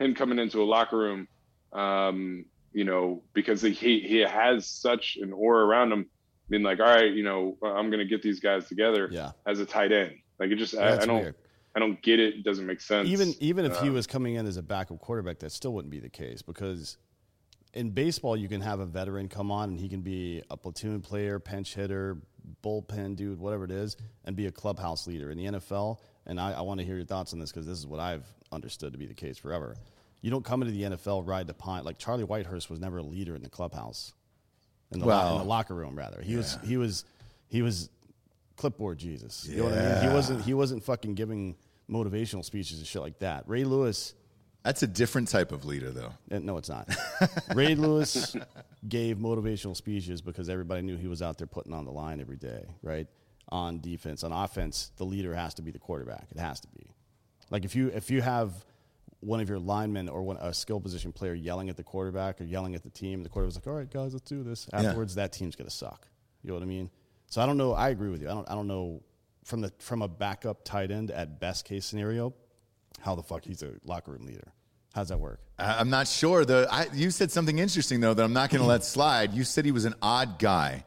[0.00, 1.28] him coming into a locker room,
[1.72, 6.06] um, you know, because he he has such an aura around him,
[6.48, 9.33] being like, all right, you know, I'm gonna get these guys together yeah.
[9.46, 10.14] as a tight end.
[10.40, 11.37] Like it just I, I, don't weird.
[11.74, 12.35] I don't get it.
[12.35, 13.09] It doesn't make sense.
[13.09, 15.92] Even even if he uh, was coming in as a backup quarterback, that still wouldn't
[15.92, 16.96] be the case because
[17.72, 21.00] in baseball you can have a veteran come on and he can be a platoon
[21.00, 22.18] player, pinch hitter,
[22.64, 25.30] bullpen dude, whatever it is, and be a clubhouse leader.
[25.30, 27.78] In the NFL, and I, I want to hear your thoughts on this because this
[27.78, 29.76] is what I've understood to be the case forever.
[30.22, 33.02] You don't come into the NFL ride the pine like Charlie Whitehurst was never a
[33.02, 34.12] leader in the clubhouse,
[34.90, 36.20] in the, well, in the locker room rather.
[36.20, 36.38] He yeah.
[36.38, 37.04] was he was
[37.48, 37.88] he was
[38.61, 39.46] clipboard Jesus.
[39.49, 40.03] You know what I mean?
[40.03, 41.57] He wasn't he wasn't fucking giving
[41.90, 43.44] motivational speeches and shit like that.
[43.49, 44.14] Ray Lewis
[44.62, 46.12] That's a different type of leader, though.
[46.31, 46.88] Uh, No, it's not.
[47.55, 48.37] Ray Lewis
[48.87, 52.37] gave motivational speeches because everybody knew he was out there putting on the line every
[52.37, 53.07] day, right?
[53.49, 56.27] On defense, on offense, the leader has to be the quarterback.
[56.31, 56.92] It has to be.
[57.51, 58.53] Like if you if you have
[59.20, 62.44] one of your linemen or one, a skill position player yelling at the quarterback or
[62.44, 65.33] yelling at the team, the quarterback's like, "All right, guys, let's do this." Afterwards, that
[65.33, 66.07] team's gonna suck.
[66.42, 66.90] You know what I mean?
[67.31, 67.73] So I don't know.
[67.73, 68.29] I agree with you.
[68.29, 68.51] I don't.
[68.51, 69.03] I don't know
[69.45, 72.35] from the from a backup tight end at best case scenario,
[73.01, 74.53] how the fuck he's a locker room leader.
[74.95, 75.40] How's that work?
[75.59, 76.45] I- I'm not sure.
[76.45, 79.33] The I, you said something interesting though that I'm not going to let slide.
[79.33, 80.85] You said he was an odd guy.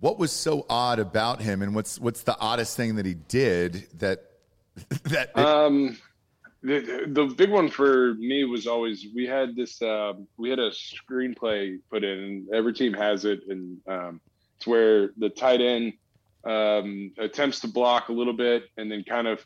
[0.00, 3.86] What was so odd about him, and what's what's the oddest thing that he did
[4.00, 4.24] that
[5.04, 5.96] that Um,
[6.64, 10.70] the, the big one for me was always we had this um, we had a
[10.70, 14.20] screenplay put in and every team has it and um,
[14.62, 15.92] it's where the tight end
[16.44, 19.44] um, attempts to block a little bit and then kind of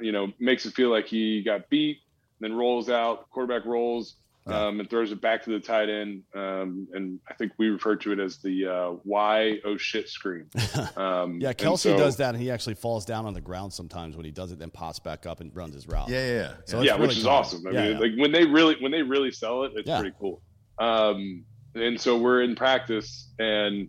[0.00, 1.98] you know makes it feel like he got beat
[2.40, 4.16] then rolls out quarterback rolls
[4.46, 7.96] um, and throws it back to the tight end um, and I think we refer
[7.96, 10.46] to it as the uh, why oh shit screen
[10.96, 14.14] um, Yeah, Kelce so- does that, and he actually falls down on the ground sometimes
[14.16, 16.08] when he does it, then pops back up and runs his route.
[16.08, 16.52] yeah, yeah, yeah.
[16.66, 17.32] So yeah, really which is cool.
[17.32, 17.66] awesome.
[17.66, 17.98] I Yeah, mean, yeah.
[17.98, 20.00] like when they really when they really sell it, it's Yeah.
[20.00, 20.40] pretty cool.
[20.78, 23.88] Um, and so we're in practice, and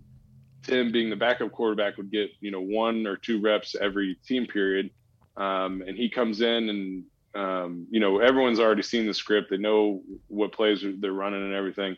[0.68, 4.46] Tim, being the backup quarterback, would get you know one or two reps every team
[4.46, 4.92] period,
[5.36, 7.04] um, and he comes in and
[7.36, 11.54] um, you know everyone's already seen the script, they know what plays they're running and
[11.54, 11.96] everything,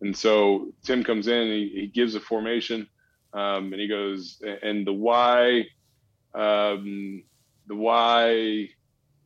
[0.00, 2.88] and so Tim comes in, he, he gives a formation,
[3.34, 5.66] um, and he goes, and the why,
[6.34, 7.22] um,
[7.66, 8.68] the why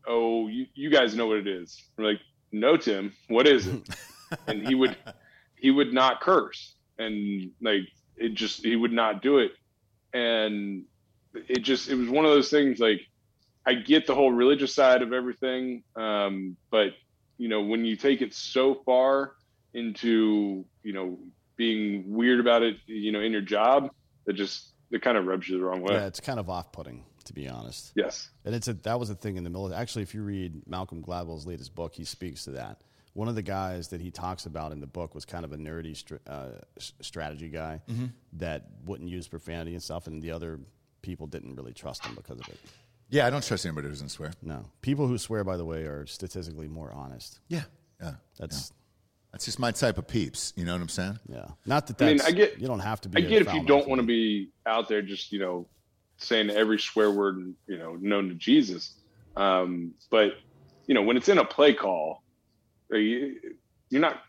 [0.07, 1.83] oh, you, you guys know what it is.
[1.97, 2.21] We're like,
[2.53, 3.89] no, Tim, what is it?
[4.47, 4.97] and he would,
[5.57, 6.75] he would not curse.
[6.99, 9.53] And like, it just, he would not do it.
[10.13, 10.85] And
[11.35, 13.01] it just, it was one of those things like,
[13.67, 15.83] I get the whole religious side of everything.
[15.95, 16.91] Um, but
[17.39, 19.33] you know, when you take it so far
[19.75, 21.19] into, you know,
[21.57, 23.91] being weird about it, you know, in your job,
[24.27, 25.95] it just, it kind of rubs you the wrong way.
[25.95, 27.93] Yeah, it's kind of off-putting, to be honest.
[27.97, 28.31] Yes.
[28.45, 29.81] And it's a that was a thing in the military.
[29.81, 32.81] Actually, if you read Malcolm Gladwell's latest book, he speaks to that.
[33.17, 35.57] One of the guys that he talks about in the book was kind of a
[35.57, 36.49] nerdy str- uh,
[37.01, 37.81] strategy guy
[38.35, 40.61] that wouldn't use profanity and stuff, and the other
[41.01, 42.59] people didn't really trust him because of it.
[43.09, 44.33] Yeah, I don't trust anybody who doesn't swear.
[44.43, 47.41] No, people who swear, by the way, are statistically more honest.
[47.49, 47.63] Yeah,
[48.03, 48.15] yeah.
[48.39, 48.73] That's
[49.33, 50.53] That's just my type of peeps.
[50.55, 51.19] You know what I'm saying?
[51.27, 51.47] yeah.
[51.65, 53.19] Not that I mean, I get- you don't have to be.
[53.25, 55.67] I get if you don't want to be out there just you know
[56.19, 58.95] saying every swear word you know known to Jesus,
[59.37, 60.35] um, but
[60.87, 62.26] you know when it's in a play call, you-
[62.91, 64.23] you're not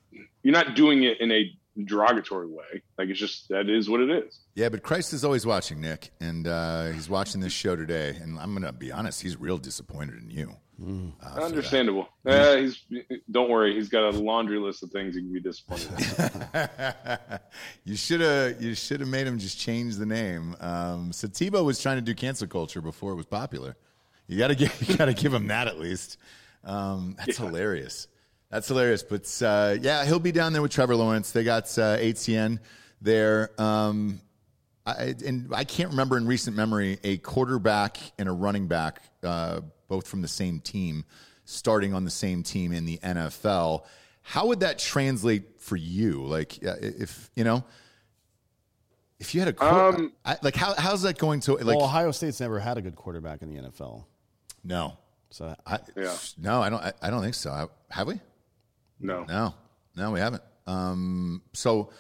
[0.44, 1.52] you're not doing it in a
[1.86, 2.82] derogatory way.
[2.98, 4.40] Like it's just that is what it is.
[4.56, 8.18] Yeah, but Christ is always watching, Nick, and uh, he's watching this show today.
[8.22, 10.56] And I'm going to be honest, he's real disappointed in you.
[10.82, 11.44] uh, for that.
[11.44, 12.10] Understandable.
[12.26, 12.84] Uh, he's
[13.30, 13.74] don't worry.
[13.76, 15.90] He's got a laundry list of things he can be disappointed.
[16.54, 17.40] in.
[17.84, 20.56] you should have you should have made him just change the name.
[20.60, 23.76] Um, so Tebow was trying to do cancel culture before it was popular.
[24.28, 26.18] You got to give you got to give him that at least.
[26.64, 28.08] Um, that's hilarious.
[28.50, 29.04] That's hilarious.
[29.04, 31.32] But uh, yeah, he'll be down there with Trevor Lawrence.
[31.32, 32.60] They got uh, Etienne
[33.02, 33.52] there.
[33.62, 34.22] Um,
[34.86, 39.62] I, and I can't remember in recent memory a quarterback and a running back, uh,
[39.90, 41.04] both from the same team,
[41.44, 43.84] starting on the same team in the NFL.
[44.22, 46.26] How would that translate for you?
[46.26, 47.66] Like, uh, if you know,
[49.20, 51.66] if you had a quar- Um, I, like, how how's that going to like?
[51.78, 54.06] well, Ohio State's never had a good quarterback in the NFL,
[54.64, 54.98] no,
[55.30, 56.16] so I, Yeah.
[56.38, 56.82] no, I don't.
[56.84, 57.52] I, I don't think so.
[57.52, 58.20] I, have we?
[59.00, 59.26] No.
[59.28, 59.54] No,
[59.96, 60.44] no, we haven't.
[60.66, 61.92] Um, so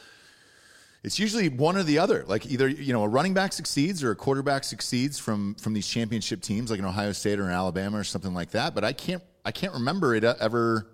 [1.03, 2.25] it's usually one or the other.
[2.27, 5.87] Like either you know a running back succeeds or a quarterback succeeds from from these
[5.87, 8.75] championship teams, like an Ohio State or an Alabama or something like that.
[8.75, 10.89] But I can't I can't remember it ever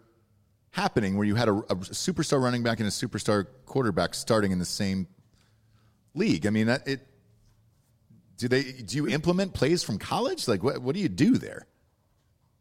[0.71, 4.59] happening where you had a, a superstar running back and a superstar quarterback starting in
[4.59, 5.07] the same
[6.13, 6.45] league.
[6.45, 7.07] I mean, it.
[8.37, 8.63] Do they?
[8.63, 10.47] Do you implement plays from college?
[10.47, 10.81] Like, what?
[10.81, 11.67] What do you do there?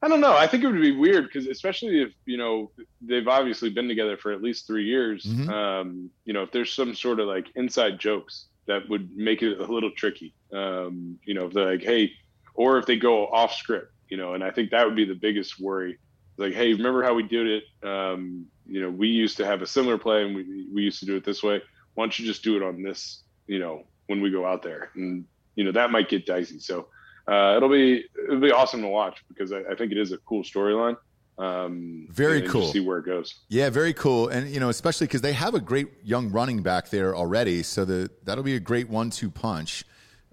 [0.03, 0.37] I don't know.
[0.37, 4.17] I think it would be weird because, especially if you know they've obviously been together
[4.17, 5.25] for at least three years.
[5.25, 5.49] Mhm.
[5.49, 9.59] Um, you know, if there's some sort of like inside jokes that would make it
[9.61, 10.35] a little tricky.
[10.53, 12.13] Um, you know, if they're like, hey,
[12.55, 13.93] or if they go off script.
[14.09, 15.99] You know, and I think that would be the biggest worry.
[16.37, 17.65] Like, hey, remember how we did it?
[17.83, 21.07] Um, you know, we used to have a similar play, and we we used to
[21.07, 21.63] do it this way.
[21.95, 23.23] Why don't you just do it on this?
[23.47, 25.25] You know, when we go out there, and
[25.57, 26.59] you know that might get dicey.
[26.59, 26.89] So
[27.29, 30.19] uh, it'll be it'll be awesome to watch because I, I think it is a
[30.19, 30.97] cool storyline.
[31.39, 32.73] Um, Very and just cool.
[32.73, 33.35] see where it goes.
[33.49, 36.91] Yeah, very cool, and you know, especially because they have a great young running back
[36.91, 39.85] there already, so the, that'll be a great one-two punch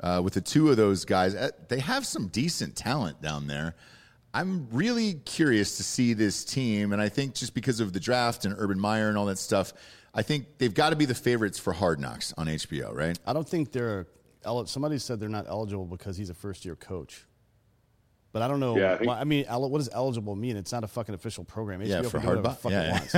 [0.02, 1.36] uh, with the two of those guys.
[1.36, 3.76] Uh, They have some decent talent down there.
[4.34, 8.46] I'm really curious to see this team, and I think just because of the draft
[8.46, 9.74] and Urban Meyer and all that stuff,
[10.14, 13.18] I think they've got to be the favorites for Hard Knocks on HBO, right?
[13.26, 14.06] I don't think they're.
[14.46, 17.26] El- Somebody said they're not eligible because he's a first year coach.
[18.32, 18.78] But I don't know.
[18.78, 20.56] Yeah, I think- why- I mean, what does eligible mean?
[20.56, 21.82] It's not a fucking official program.
[21.82, 23.16] Yeah, for can do whatever Hardball- yeah, wants.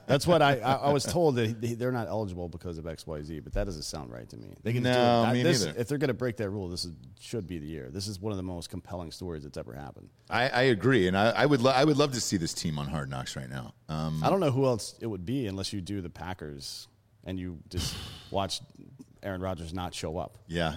[0.06, 3.04] That's what I, I, I was told that they- they're not eligible because of X,
[3.08, 3.40] Y, Z.
[3.40, 4.54] But that doesn't sound right to me.
[4.62, 5.32] They can No, do it.
[5.34, 5.80] me this, neither.
[5.80, 7.90] If they're going to break that rule, this is, should be the year.
[7.90, 10.08] This is one of the most compelling stories that's ever happened.
[10.28, 12.78] I, I agree, and I, I would lo- I would love to see this team
[12.78, 13.74] on Hard Knocks right now.
[13.88, 16.86] Um, I don't know who else it would be unless you do the Packers
[17.24, 17.96] and you just
[18.30, 18.60] watch
[19.22, 20.38] Aaron Rodgers not show up.
[20.46, 20.76] yeah,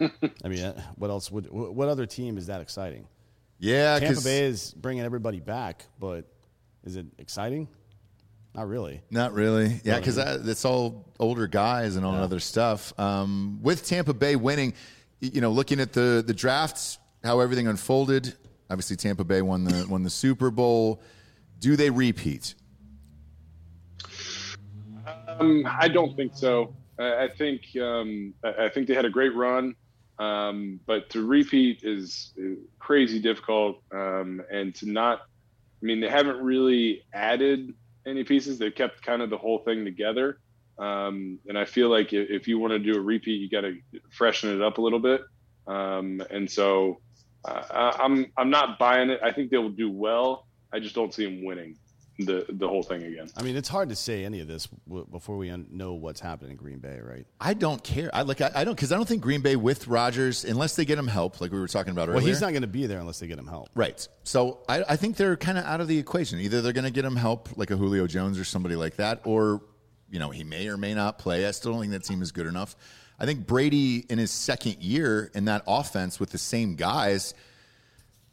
[0.00, 1.50] I mean, uh, what else would?
[1.50, 3.06] What other team is that exciting?
[3.58, 6.26] yeah, Tampa Bay is bringing everybody back, but
[6.84, 7.68] is it exciting?
[8.54, 9.00] Not really.
[9.10, 9.80] Not really.
[9.84, 12.92] Yeah, because it's all older guys and all other stuff.
[13.00, 14.74] Um, with Tampa Bay winning,
[15.20, 18.34] you know, looking at the the drafts, how everything unfolded.
[18.70, 21.02] Obviously, Tampa Bay won the won the Super Bowl.
[21.58, 22.54] Do they repeat?
[25.26, 26.74] Um, I don't think so.
[26.98, 29.74] I, think um, I think they had a great run,
[30.18, 33.82] um, but to repeat is, is crazy difficult.
[33.92, 37.74] Um, and to not, I mean, they haven't really added
[38.06, 38.58] any pieces.
[38.58, 40.38] They've kept kind of the whole thing together.
[40.78, 43.62] Um, and I feel like if, if you want to do a repeat, you got
[43.62, 43.76] to
[44.10, 45.22] freshen it up a little bit.
[45.66, 47.00] Um, and so
[47.44, 49.20] uh, I'm I'm not buying it.
[49.22, 50.46] I think they will do well.
[50.72, 51.76] I just don't see them winning
[52.18, 53.28] the the whole thing again.
[53.36, 56.20] I mean, it's hard to say any of this w- before we un- know what's
[56.20, 57.26] happening in Green Bay, right?
[57.40, 58.08] I don't care.
[58.14, 58.40] I like.
[58.40, 61.08] I, I don't because I don't think Green Bay with Rodgers, unless they get him
[61.08, 62.28] help, like we were talking about Well, earlier.
[62.28, 63.68] he's not going to be there unless they get him help.
[63.74, 64.06] Right.
[64.22, 66.38] So I, I think they're kind of out of the equation.
[66.40, 69.20] Either they're going to get him help, like a Julio Jones or somebody like that,
[69.24, 69.60] or
[70.10, 71.46] you know he may or may not play.
[71.46, 72.76] I still don't think that team is good enough.
[73.18, 77.32] I think Brady in his second year in that offense with the same guys,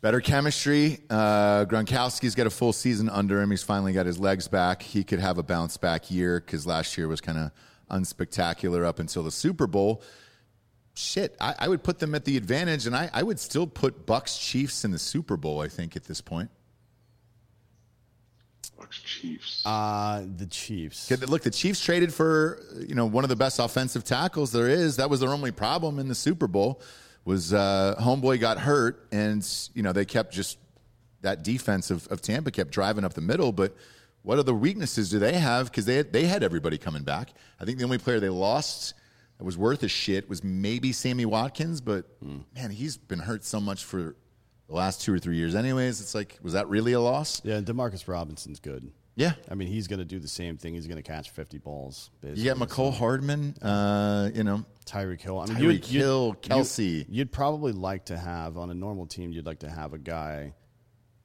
[0.01, 0.99] better chemistry.
[1.09, 3.51] Uh, Gronkowski's got a full season under him.
[3.51, 4.81] He's finally got his legs back.
[4.81, 7.51] He could have a bounce back year because last year was kind of
[7.89, 10.01] unspectacular up until the Super Bowl
[10.93, 14.05] shit, I, I would put them at the advantage, and I, I would still put
[14.05, 15.61] Bucks Chiefs in the Super Bowl.
[15.61, 16.49] I think at this point.
[18.77, 19.63] Bucks Chiefs.
[19.65, 21.07] Uh, the Chiefs.
[21.07, 24.67] 'Cause Look, the Chiefs traded for you know one of the best offensive tackles there
[24.67, 24.97] is.
[24.97, 26.81] That was their only problem in the Super Bowl.
[27.23, 30.57] Was uh, homeboy got hurt, and you know they kept just
[31.21, 33.51] that defense of, of Tampa kept driving up the middle.
[33.51, 33.75] But
[34.23, 35.69] what other weaknesses do they have?
[35.69, 37.33] Because they had, they had everybody coming back.
[37.59, 38.95] I think the only player they lost
[39.37, 41.81] that was worth a shit was maybe Sammy Watkins.
[41.81, 44.15] But man, he's been hurt so much for
[44.67, 45.55] the last two or three years.
[45.55, 47.41] Anyways, it's like was that really a loss?
[47.43, 48.91] Yeah, Demarcus Robinson's good.
[49.15, 49.33] Yeah.
[49.49, 50.73] I mean, he's going to do the same thing.
[50.73, 52.09] He's going to catch 50 balls.
[52.23, 55.39] You got Mecole Hardman, uh, you know, Tyreek Hill.
[55.39, 57.05] I mean, Tyreek you'd- you'd- Hill, you'd- Kelce.
[57.09, 59.31] You'd, probably like to have on a normal team.
[59.33, 60.53] You'd like to have a guy,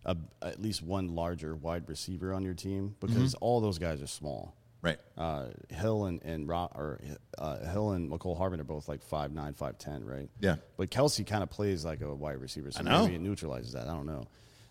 [0.04, 3.44] a, at least one larger wide receiver on your team because Mm-hmm.
[3.44, 4.54] all those guys are small.
[4.82, 4.98] right?
[5.16, 7.00] Uh, Hill and and Ro- or
[7.38, 10.28] uh, Hill and Mecole Hardman are both like five nine, five ten, right?
[10.40, 10.56] Yeah.
[10.76, 13.02] But Kelce kind of plays like a wide receiver, so I know.
[13.04, 13.88] maybe it neutralizes that.
[13.88, 14.26] I don't know.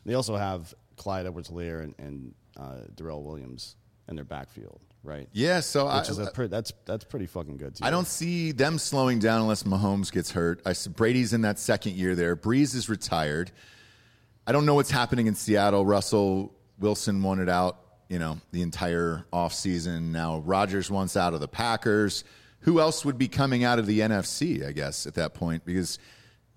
[0.06, 3.76] They also have Clyde Edwards-Helaire and, and uh, Darrel Williams
[4.08, 5.28] in their backfield, right?
[5.32, 7.86] Yeah, so I, is a pre- that's that's pretty fucking good too.
[7.86, 10.62] I don't see them slowing down unless Mahomes gets hurt.
[10.66, 12.36] I see Brady's in that second year there.
[12.36, 13.52] Brees is retired.
[14.48, 15.86] I don't know what's happening in Seattle.
[15.86, 20.12] Russell Wilson wanted out, you know, the entire offseason.
[20.12, 22.24] Now Rodgers wants out of the Packers.
[22.60, 25.66] Who else would be coming out of the NFC, I guess, at that point?
[25.66, 26.00] Because,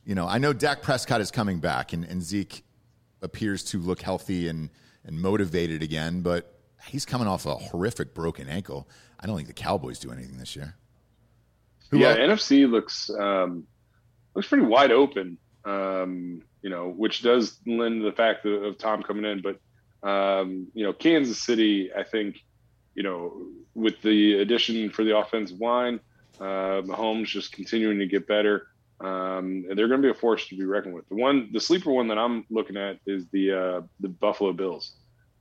[0.04, 2.64] you know, I know Dak Prescott is coming back and, and Zeke
[3.20, 4.70] appears to look healthy and,
[5.08, 8.88] and motivated again, but he's coming off a horrific broken ankle.
[9.18, 10.76] I don't think the Cowboys do anything this year.
[11.90, 13.66] Who yeah, el- NFC looks um,
[14.34, 15.38] looks pretty wide open.
[15.64, 19.58] Um, you know, which does lend to the fact of, of Tom coming in, but
[20.08, 22.44] um, you know, Kansas City, I think,
[22.94, 26.00] you know, with the addition for the offensive line,
[26.40, 28.68] uh, Mahomes just continuing to get better.
[29.00, 31.08] Um, and they're going to be a force to be reckoned with.
[31.08, 34.92] The one, the sleeper one that I'm looking at is the uh, the Buffalo Bills.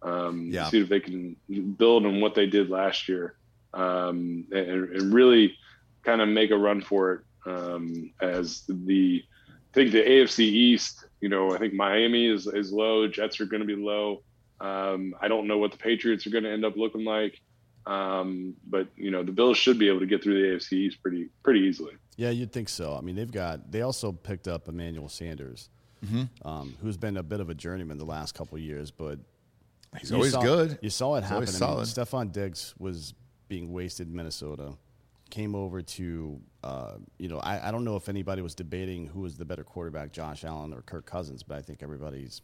[0.02, 0.70] Um, Yeah.
[0.70, 1.36] See if they can
[1.78, 3.36] build on what they did last year,
[3.74, 5.58] um, and, and really
[6.04, 7.21] kind of make a run for it.
[7.46, 12.71] Um, as the, I think the AFC East, you know, I think Miami is is
[12.71, 13.08] low.
[13.08, 14.21] Jets are going to be low.
[14.60, 17.40] Um, I don't know what the Patriots are going to end up looking like,
[17.88, 21.02] um, but you know, the Bills should be able to get through the AFC East
[21.02, 21.94] pretty pretty easily.
[22.17, 22.96] Yeah, you'd think so.
[22.96, 23.71] I mean, they've got.
[23.71, 25.69] They also picked up Emmanuel Sanders,
[26.06, 26.48] Mm-hmm.
[26.48, 29.17] um, who's been a bit of a journeyman the last couple of years, but
[30.00, 30.77] He's always saw- good.
[30.81, 31.35] You saw it He's happen.
[31.35, 32.08] always I mean, solid.
[32.10, 33.13] Stefon Diggs was
[33.48, 34.73] being wasted in Minnesota.
[35.31, 39.21] Came over to, uh, you know, I, I don't know if anybody was debating who
[39.21, 42.42] was the better quarterback, Josh Allen or Kirk Cousins, but I think everybody's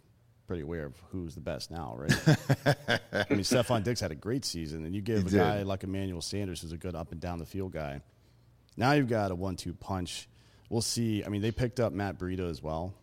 [0.47, 2.11] pretty aware of who's the best now, right?
[2.65, 5.37] I mean, Stefon Diggs had a great season, and you give He a did.
[5.37, 8.01] guy like Emmanuel Sanders, who's a good up and down the field guy.
[8.75, 10.27] Now you've got a one-two punch.
[10.69, 11.23] We'll see.
[11.23, 12.93] I mean, they picked up Matt Breida as well,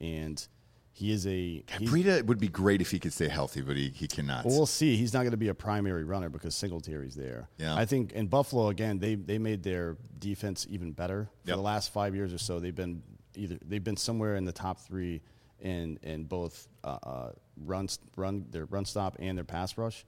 [0.00, 0.46] and
[0.92, 4.06] he is a Breida would be great if he could stay healthy, but he, he
[4.06, 4.44] cannot.
[4.44, 4.96] Well, we'll see.
[4.96, 7.48] He's not going to be a primary runner because Singletary's there.
[7.58, 7.74] Yeah.
[7.74, 11.56] I think in Buffalo again, they they made their defense even better for Yep.
[11.56, 12.60] the last five years or so.
[12.60, 13.02] They've been
[13.34, 15.20] either they've been somewhere in the top three
[15.60, 17.30] in in both uh, uh,
[17.64, 20.04] run run their run stop and their pass rush.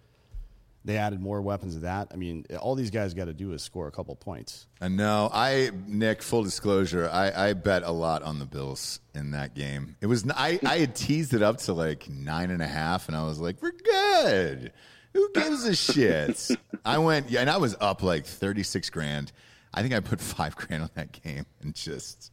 [0.84, 2.08] They added more weapons to that.
[2.12, 4.66] I mean, all these guys got to do is score a couple points.
[4.80, 5.28] I know.
[5.32, 6.22] I Nick.
[6.22, 9.96] Full disclosure, I, I bet a lot on the Bills in that game.
[10.00, 13.16] It was I, I had teased it up to like nine and a half, and
[13.16, 14.72] I was like, "We're good.
[15.12, 16.48] Who gives a shit?"
[16.84, 19.32] I went, yeah, and I was up like thirty six grand.
[19.74, 22.32] I think I put five grand on that game, and just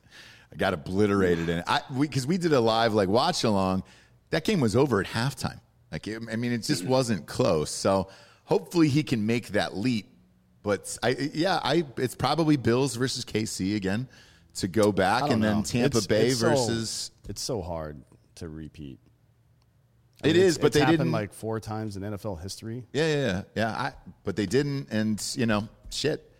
[0.52, 1.50] I got obliterated.
[1.50, 3.84] And I because we, did a live like watch along.
[4.32, 5.60] That game was over at halftime.
[5.91, 7.72] Like it, I mean, it just wasn't close.
[7.72, 8.10] So
[8.43, 10.08] hopefully he can make that leap
[10.64, 14.08] but I, yeah, I it's probably Bills versus KC again
[14.56, 15.62] to go back, I and then.
[15.62, 17.12] Tampa It's- Bay it's so- versus.
[17.30, 18.02] it's so hard
[18.36, 18.98] to repeat.
[20.24, 21.12] It mean, is, it's- but it's they happened didn't.
[21.12, 22.84] like four times in NFL history.
[22.93, 23.70] yeah, yeah, yeah, yeah.
[23.70, 23.93] I,
[24.24, 26.32] but they didn't, and you know, shit.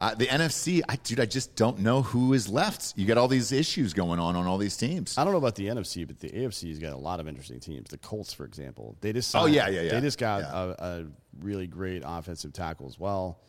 [0.00, 2.92] Uh, the NFC, I, dude, I just don't know who is left.
[2.96, 5.16] You got all these issues going on on all these teams.
[5.16, 7.88] I don't know about the NFC, but the AFC's got a lot of interesting teams.
[7.88, 9.90] The Colts, for example, they just Oh, yeah, yeah, yeah.
[9.92, 10.74] They just got Yeah.
[10.78, 11.06] a, a
[11.40, 13.40] really great offensive tackle as well.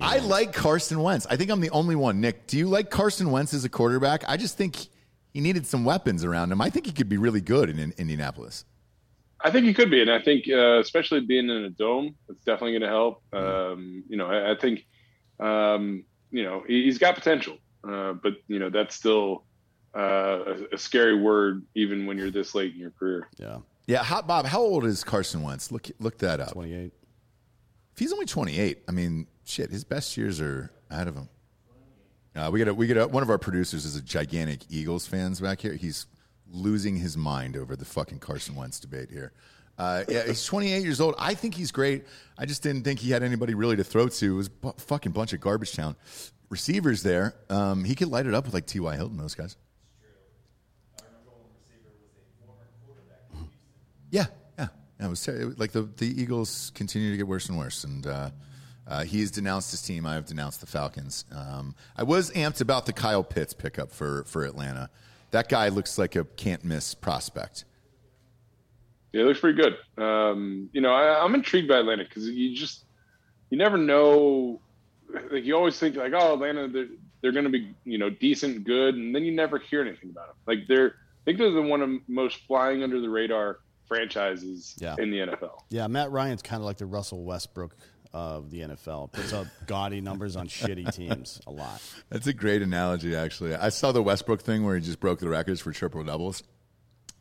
[0.00, 1.26] I like Carson Wentz.
[1.30, 2.20] I think I'm the only one.
[2.20, 4.24] Nick, do you like Carson Wentz as a quarterback?
[4.28, 4.76] I just think
[5.32, 6.60] he needed some weapons around him.
[6.60, 8.64] I think he could be really good in, in Indianapolis.
[9.40, 12.44] I think he could be, and I think uh, especially being in a dome, it's
[12.44, 13.22] definitely going to help.
[13.32, 14.86] Um, you know, I, I think
[15.40, 17.58] um, you know he, he's got potential,
[17.88, 19.44] uh, but you know that's still
[19.94, 23.28] uh, a, a scary word, even when you're this late in your career.
[23.38, 25.70] Yeah, Yeah, how, Bob, how old is Carson Wentz?
[25.70, 26.52] Look, look that up.
[26.52, 26.92] 28.
[27.92, 31.28] If he's only 28, I mean, shit, his best years are ahead of him.
[32.34, 35.06] Uh, we got a, we got a, one of our producers is a gigantic Eagles
[35.06, 35.74] fans back here.
[35.74, 36.06] He's
[36.50, 39.32] losing his mind over the fucking Carson Wentz debate here.
[39.78, 41.14] Uh, yeah, he's 28 years old.
[41.18, 42.04] I think he's great.
[42.38, 44.32] I just didn't think he had anybody really to throw to.
[44.32, 45.96] It was a fucking bunch of garbage town
[46.48, 47.34] receivers there.
[47.50, 48.96] Um, he could light it up with like T.Y.
[48.96, 49.56] Hilton, those guys.
[54.10, 54.26] Yeah,
[54.58, 54.68] yeah.
[55.00, 58.06] yeah it was ter- like the the Eagles continue to get worse and worse, and
[58.06, 58.30] uh,
[58.86, 60.06] uh, denounced his team.
[60.06, 61.24] I have denounced the Falcons.
[61.32, 64.90] Um, I was amped about the Kyle Pitts pickup for for Atlanta.
[65.32, 67.64] That guy looks like a can't miss prospect.
[69.14, 70.02] Yeah, it looks pretty good.
[70.02, 72.84] Um, you know, I, I'm intrigued by Atlanta because you just
[73.48, 74.60] you never know.
[75.30, 76.88] Like you always think like, oh, Atlanta, they're
[77.22, 80.26] they're going to be you know decent, good, and then you never hear anything about
[80.26, 80.36] them.
[80.46, 84.74] Like they're I think they're the one of the most flying under the radar franchises
[84.80, 84.96] Yeah.
[84.98, 85.60] in the NFL.
[85.70, 87.76] Yeah, Matt Ryan's kind of like the Russell Westbrook
[88.12, 89.12] of the NFL.
[89.12, 91.80] Puts up gaudy numbers on shitty teams a lot.
[92.10, 93.54] That's a great analogy, actually.
[93.54, 96.42] I saw the Westbrook thing where he just broke the records for triple doubles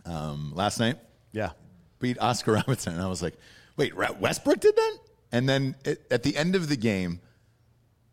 [0.06, 0.98] um, last night.
[1.32, 1.52] Yeah,
[2.04, 2.94] beat Oscar Robertson.
[2.94, 3.34] And I was like,
[3.78, 4.98] wait, Westbrook did that?
[5.32, 7.20] And then it, at the end of the game,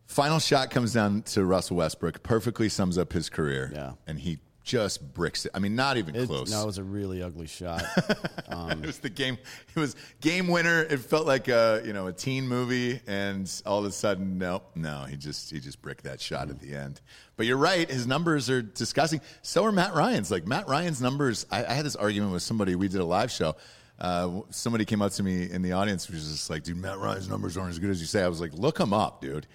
[0.07, 3.71] final shot comes down to Russell Westbrook, perfectly sums up his career.
[3.75, 3.91] Yeah.
[4.07, 5.51] And he just bricks it.
[5.53, 6.51] I mean, not even it, close.
[6.51, 7.83] no, it was a really ugly shot.
[7.97, 8.17] it
[8.49, 9.37] um, was the game.
[9.75, 10.83] It was game winner.
[10.83, 14.61] It felt like a you know a teen movie, and all of a sudden, no,
[14.75, 16.61] no, he just he just bricked that shot at mm.
[16.61, 17.01] the end.
[17.37, 17.89] But you're right.
[17.89, 19.21] His numbers are disgusting.
[19.41, 20.29] So are Matt Ryan's.
[20.29, 21.47] Like Matt Ryan's numbers.
[21.49, 22.75] I, I had this argument with somebody.
[22.75, 23.55] We did a live show.
[24.01, 26.97] Uh, somebody came up to me in the audience, which was just like, "Dude, Matt
[26.97, 29.45] Ryan's numbers aren't as good as you say." I was like, "Look him up, dude."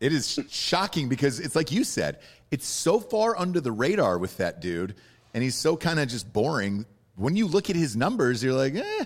[0.00, 2.18] It is shocking because it's like you said,
[2.50, 4.94] it's so far under the radar with that dude,
[5.34, 6.86] and he's so kind of just boring.
[7.16, 9.04] When you look at his numbers, you're like, eh.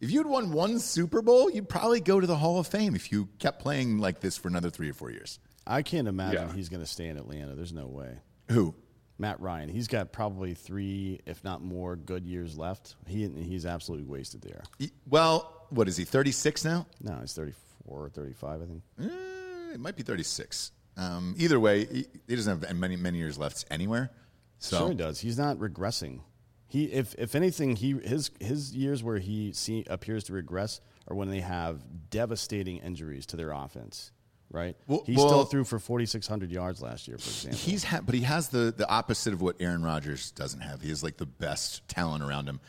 [0.00, 3.10] If you'd won one Super Bowl, you'd probably go to the Hall of Fame if
[3.10, 5.40] you kept playing like this for another three or four years.
[5.66, 6.54] I can't imagine Yeah.
[6.54, 7.54] he's going to stay in Atlanta.
[7.56, 8.18] There's no way.
[8.50, 8.74] Who?
[9.18, 12.94] Matt Ryan, he's got probably three, if not more, good years left.
[13.06, 14.62] He he's absolutely wasted there.
[15.08, 16.04] Well, what is he?
[16.04, 16.86] Thirty six now?
[17.00, 18.82] No, he's 34 or 35, I think.
[19.00, 20.72] Eh, it might be thirty six.
[20.96, 24.10] Um, either way, he, he doesn't have many many years left anywhere.
[24.58, 25.20] So Sure he does.
[25.20, 26.20] He's not regressing.
[26.66, 31.16] He, if if anything, he his his years where he see, appears to regress are
[31.16, 34.12] when they have devastating injuries to their offense.
[34.50, 34.76] Right?
[34.86, 37.58] Well- he well- still threw for 4,600 yards last year, for example.
[37.58, 40.80] He's ha- but he has the the opposite of what Aaron Rodgers doesn't have.
[40.80, 42.60] He has like the best talent around him.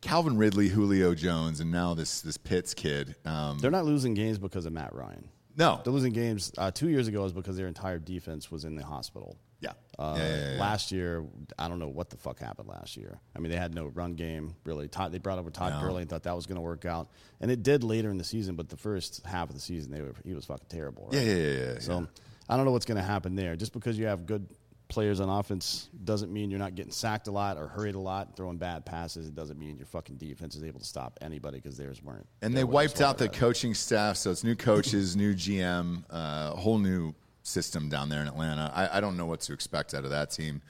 [0.00, 3.16] Calvin Ridley, Julio Jones, and now this this Pitts kid.
[3.24, 5.28] Um, They're not losing games because of Matt Ryan.
[5.56, 6.52] no, They're losing games.
[6.58, 9.36] Uh, two years ago was because their entire defense was in the hospital.
[9.60, 9.72] Yeah.
[9.98, 10.60] Uh, Yeah, yeah, yeah.
[10.60, 11.24] Last year,
[11.58, 13.18] I don't know what the fuck happened last year.
[13.34, 14.88] I mean, they had no run game really.
[14.88, 15.80] Todd, they brought over Todd No.
[15.80, 17.08] Gurley and thought that was going to work out,
[17.40, 18.54] and it did later in the season.
[18.54, 21.08] But the first half of the season, they were he was fucking terrible.
[21.12, 21.14] Right?
[21.22, 22.06] Yeah, yeah, yeah, So.
[22.50, 23.56] I don't know what's going to happen there.
[23.56, 24.46] Just because you have good
[24.88, 28.36] players on offense doesn't mean you're not getting sacked a lot or hurried a lot,
[28.36, 29.28] throwing bad passes.
[29.28, 32.26] It doesn't mean your fucking defense is able to stop anybody because theirs weren't.
[32.42, 36.52] And They they wiped out the coaching staff, so it's new coaches, new GM, uh,
[36.52, 37.14] whole new
[37.48, 38.70] system down there in Atlanta.
[38.74, 40.62] I, I don't know what to expect out of that team,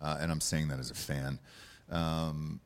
[0.00, 1.38] uh, and I'm saying that as a fan.
[1.90, 2.60] Um,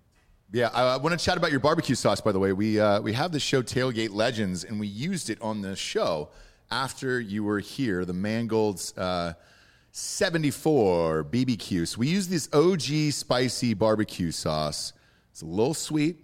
[0.52, 2.20] yeah, I, I want to chat about your barbecue sauce.
[2.20, 5.40] By the way, we uh, we have the show Tailgate Legends, and we used it
[5.40, 6.30] on the show
[6.70, 8.04] after you were here.
[8.04, 9.34] The Mangold's uh,
[9.92, 11.88] 74 BBQ.
[11.88, 14.92] So we use this OG spicy barbecue sauce.
[15.30, 16.18] It's a little sweet,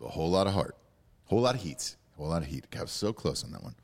[0.00, 0.76] a whole lot of heart,
[1.24, 2.66] whole lot of heat, a whole lot of heat.
[2.76, 3.74] I was so close on that one,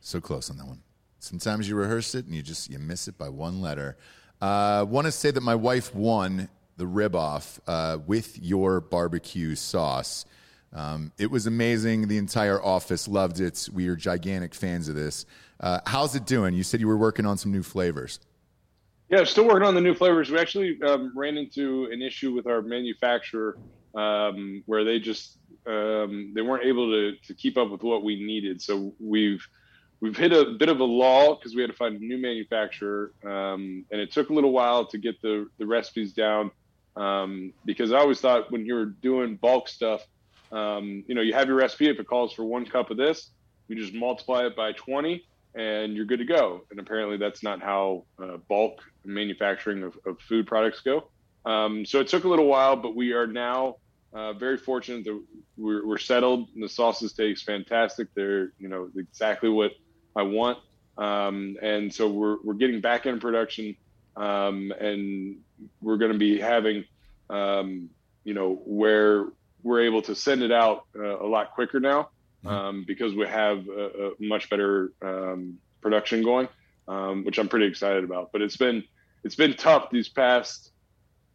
[0.00, 0.80] so close on that one.
[1.24, 3.96] Sometimes you rehearse it and you just you miss it by one letter.
[4.42, 9.54] Uh, Want to say that my wife won the rib off uh, with your barbecue
[9.54, 10.26] sauce.
[10.74, 12.08] Um, it was amazing.
[12.08, 13.68] The entire office loved it.
[13.72, 15.24] We are gigantic fans of this.
[15.60, 16.52] Uh, how's it doing?
[16.52, 18.20] You said you were working on some new flavors.
[19.08, 20.30] Yeah, still working on the new flavors.
[20.30, 23.56] We actually um, ran into an issue with our manufacturer
[23.94, 28.22] um, where they just um, they weren't able to, to keep up with what we
[28.22, 28.60] needed.
[28.60, 29.46] So we've
[30.04, 33.10] we've hit a bit of a lull because we had to find a new manufacturer,
[33.24, 36.50] um, and it took a little while to get the the recipes down.
[36.94, 40.02] Um, because I always thought when you were doing bulk stuff,
[40.52, 41.88] um, you know, you have your recipe.
[41.88, 43.30] If it calls for one cup of this,
[43.66, 46.64] you just multiply it by twenty and you're good to go.
[46.70, 51.08] And apparently, that's not how uh, bulk manufacturing of, of food products go.
[51.46, 53.76] Um, so it took a little while, but we are now
[54.12, 55.18] uh, very fortunate that
[55.56, 56.50] we're, we're settled.
[56.54, 58.08] And the sauces taste fantastic.
[58.14, 59.72] They're you know exactly what
[60.16, 60.58] I want,
[60.96, 63.76] um, and so we're we're getting back in production,
[64.16, 65.38] um, and
[65.80, 66.84] we're going to be having
[67.30, 67.90] um,
[68.24, 69.26] you know where
[69.62, 72.10] we're able to send it out uh, a lot quicker now
[72.44, 76.48] um, because we have a, a much better um, production going,
[76.86, 78.30] um, which I'm pretty excited about.
[78.32, 78.84] But it's been
[79.24, 80.70] it's been tough these past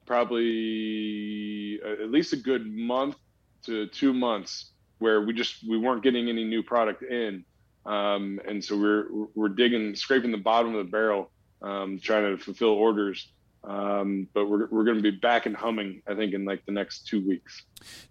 [0.05, 3.15] probably uh, at least a good month
[3.63, 7.45] to two months where we just we weren't getting any new product in,
[7.89, 11.31] um, and so we're we're digging scraping the bottom of the barrel,
[11.61, 13.27] um, trying to fulfill orders.
[13.63, 16.71] Um, but we're we're going to be back and humming, I think, in like the
[16.71, 17.63] next two weeks.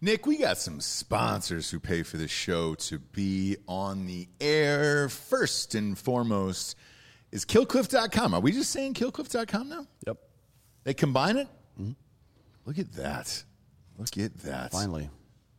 [0.03, 5.09] Nick, we got some sponsors who pay for the show to be on the air.
[5.09, 6.77] First and foremost
[7.33, 8.35] is killcliff.com.
[8.35, 9.87] Are we just saying killcliff.com now?
[10.07, 10.19] Yep.
[10.85, 11.49] They combine it?
[12.67, 13.43] Look at that.
[13.97, 14.73] Look at that.
[14.73, 15.09] Finally,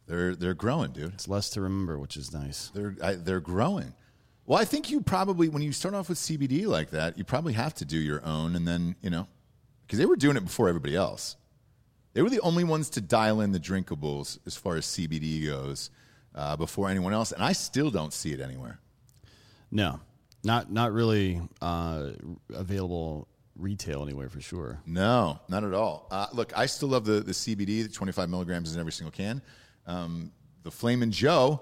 [0.06, 1.14] They're they're growing, dude.
[1.14, 2.70] it's less to remember, which is nice.
[2.76, 3.94] They're I, they're growing.
[4.50, 7.54] Well, I think you probably when you start off with CBD like that, you probably
[7.54, 9.28] have to do your own and then, you know,
[9.86, 11.36] because they were doing it before everybody else.
[12.14, 15.92] They were the only ones to dial in the drinkables as far as CBD goes
[16.34, 18.80] uh, before anyone else, and I still don't see it anywhere.
[19.70, 20.00] No,
[20.44, 22.08] not not really uh,
[22.52, 24.80] available retail anywhere for sure.
[24.84, 26.08] No, not at all.
[26.10, 27.84] Uh, look, I still love the, the CBD.
[27.84, 29.44] The 25 milligrams is in every single can.
[29.86, 30.32] Um,
[30.64, 31.62] the Flamin' Joe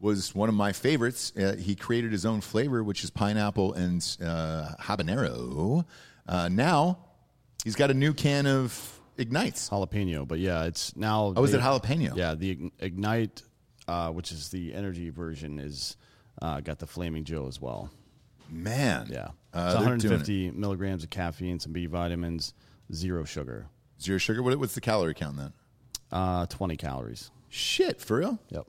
[0.00, 1.32] was one of my favorites.
[1.36, 5.84] Uh, he created his own flavor, which is pineapple and uh, habanero.
[6.28, 6.98] Uh, now
[7.64, 9.68] he's got a new can of Ignites.
[9.70, 10.26] jalapeno.
[10.26, 11.32] But yeah, it's now.
[11.36, 12.16] Oh, is they- it jalapeno?
[12.16, 13.42] Yeah, the Ignite,
[13.88, 15.96] uh, which is the energy version, is
[16.42, 17.90] uh, got the Flaming Joe as well.
[18.50, 22.52] Man, Yeah, uh, it's they're 150 milligrams of caffeine, some B vitamins,
[22.92, 23.66] zero sugar.
[24.00, 24.42] Zero sugar.
[24.42, 25.52] What, what's the calorie count then?
[26.12, 27.30] uh, 20 calories.
[27.48, 28.38] Shit, for real?
[28.50, 28.66] Yep.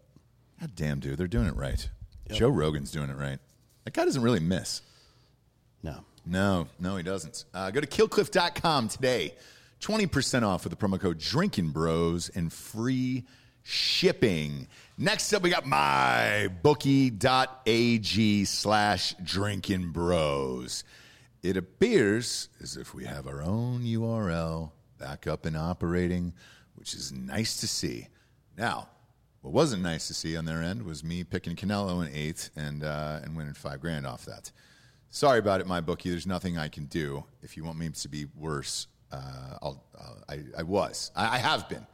[0.66, 1.88] God damn, dude, they're doing it right.
[2.32, 3.38] Joe Rogan's doing it right.
[3.84, 4.82] That guy doesn't really miss.
[5.84, 6.04] No.
[6.26, 7.46] No, no, he doesn't.
[7.54, 9.36] Uh, go to killcliff.com today.
[9.80, 13.26] 20% off with the promo code Drinking Bros and free
[13.62, 14.68] shipping.
[14.98, 16.56] Next up, we got mybookie.ag
[18.46, 20.84] slash drinking bros.
[21.44, 26.34] It appears as if we have our own URL back up and operating,
[26.74, 28.08] which is nice to see.
[28.58, 28.88] Now,
[29.46, 32.84] what wasn't nice to see on their end was me picking Canelo in eighth and,
[32.84, 34.52] uh, and winning five grand off that.
[35.12, 36.10] Sorry about it, my bookie.
[36.10, 37.24] There's nothing I can do.
[37.44, 41.12] If you want me to be worse, uh, I'll, uh, I, I was.
[41.16, 41.86] I, I have been.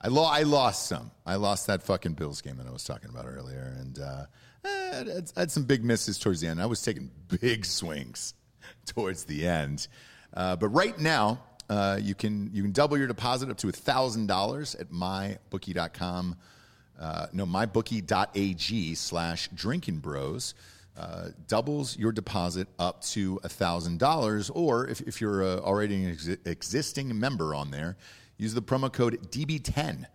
[0.00, 1.10] I, lo- I lost some.
[1.26, 4.24] I lost that fucking Bills game that I was talking about earlier, and uh,
[4.64, 6.60] I, had, I had some big misses towards the end.
[6.60, 8.32] I was taking big swings
[8.86, 9.88] towards the end,
[10.32, 14.26] uh, but right now uh, you can you can double your deposit up to thousand
[14.26, 16.36] dollars at mybookie.com.
[16.98, 20.54] Uh, no, mybookie.ag slash drinking bros.
[20.96, 24.50] uh, doubles your deposit up to $1,000.
[24.54, 27.96] Or if, if you're uh, already an exi- existing member on there,
[28.38, 30.06] use the promo code DB10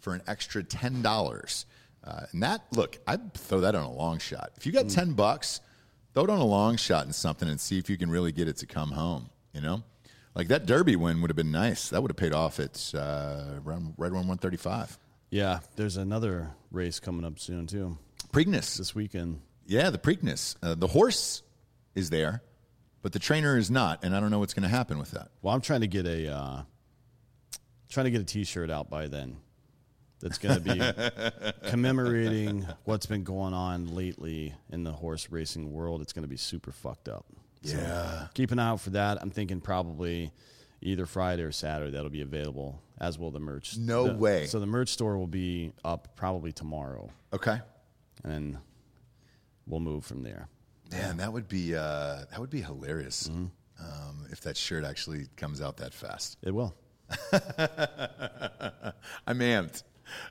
[0.00, 1.64] for an extra $10.
[2.02, 4.50] Uh, and that, look, I'd throw that on a long shot.
[4.56, 5.60] If you got 10 bucks,
[6.12, 8.48] throw it on a long shot in something and see if you can really get
[8.48, 9.82] it to come home, you know?
[10.34, 11.90] Like that Derby win would have been nice.
[11.90, 14.98] That would have paid off at uh, around, right around 135.
[15.34, 17.98] Yeah, there's another race coming up soon too.
[18.32, 18.78] Preakness.
[18.78, 19.40] This weekend.
[19.66, 20.54] Yeah, the Preakness.
[20.62, 21.42] Uh, the horse
[21.96, 22.40] is there,
[23.02, 25.30] but the trainer is not, and I don't know what's going to happen with that.
[25.42, 26.62] Well, I'm trying to get a uh,
[27.88, 29.38] trying to get a T-shirt out by then.
[30.20, 36.00] That's going to be commemorating what's been going on lately in the horse racing world.
[36.00, 37.26] It's going to be super fucked up.
[37.62, 38.28] So Yeah.
[38.34, 39.18] keep an eye out for that.
[39.20, 40.30] I'm thinking probably
[40.80, 43.76] either Friday or Saturday that'll be available, as will the merch.
[43.76, 44.46] No The- way.
[44.46, 47.60] So the merch store will be up probably tomorrow, Okay.
[48.22, 48.58] and
[49.66, 50.48] we'll move from there.
[50.92, 53.50] Man, that would be uh, that would be hilarious um,
[54.30, 56.36] if that shirt actually comes out that fast.
[56.42, 56.74] It will.
[59.26, 59.82] I'm amped.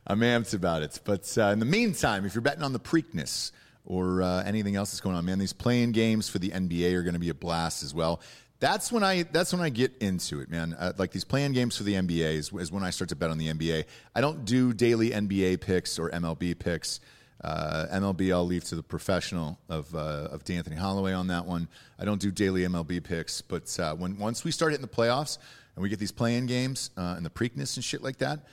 [0.07, 0.99] I'm amped about it.
[1.03, 3.51] But uh, in the meantime, if you're betting on the Preakness
[3.85, 7.03] or uh, anything else that's going on, man, these play-in games for the NBA are
[7.03, 8.21] going to be a blast as well.
[8.63, 10.73] That's when I that's when I get into it, man.
[10.79, 13.29] Uh, like these play-in games for the NBA is, is when I start to bet
[13.29, 13.83] on the NBA.
[14.15, 17.01] I don't do daily NBA picks or MLB picks.
[17.43, 21.67] Uh, MLB, I'll leave to the professional of uh, of D'Anthony Holloway on that one.
[21.99, 25.39] I don't do daily MLB picks, but uh, when once we start hitting the playoffs
[25.75, 28.47] and we get these play-in games uh, and the Preakness and shit like that,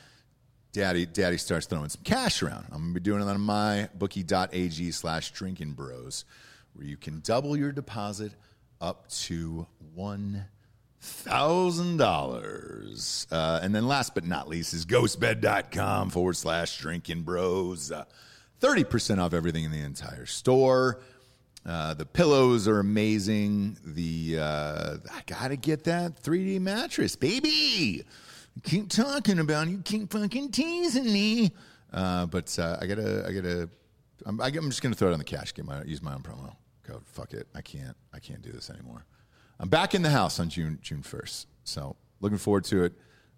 [0.73, 2.67] Daddy, Daddy starts throwing some cash around.
[2.73, 6.25] I'm gonna be doing it on my bookie.ag slash drinking bros,
[6.73, 8.33] where you can double your deposit
[8.81, 10.47] up to one
[11.01, 13.27] thousand dollars.
[13.31, 17.91] Uh, and then last but not least is ghostbed.com forward slash drinking bros.
[17.91, 18.05] Uh,
[18.61, 21.01] 30% off everything in the entire store.
[21.65, 23.77] Uh, the pillows are amazing.
[23.85, 28.05] The uh, I gotta get that 3D mattress, baby.
[28.65, 31.53] Keep talking about it, you keep fucking teasing me.
[31.93, 33.69] Uh, but I gotta, I gotta.
[34.27, 35.53] I'm, I, am just gonna throw it on the cash.
[35.55, 36.55] Get my use my own promo
[37.05, 37.47] Fuck it.
[37.55, 37.97] I can't.
[38.13, 39.05] I can't do this anymore.
[39.59, 41.47] I'm back in the house on June June 1st.
[41.65, 42.95] So looking forward to it.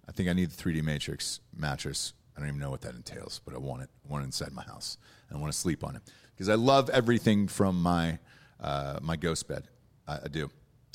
[0.09, 2.13] I think I need the 3D Matrix mattress.
[2.37, 3.91] I don't even know what that entails, but I want it.
[4.07, 4.97] I want it inside my house,
[5.29, 6.03] and I want to sleep on it
[6.35, 8.19] because I love everything from my
[8.61, 9.69] uh, my ghost bed.
[10.07, 10.51] I, I do.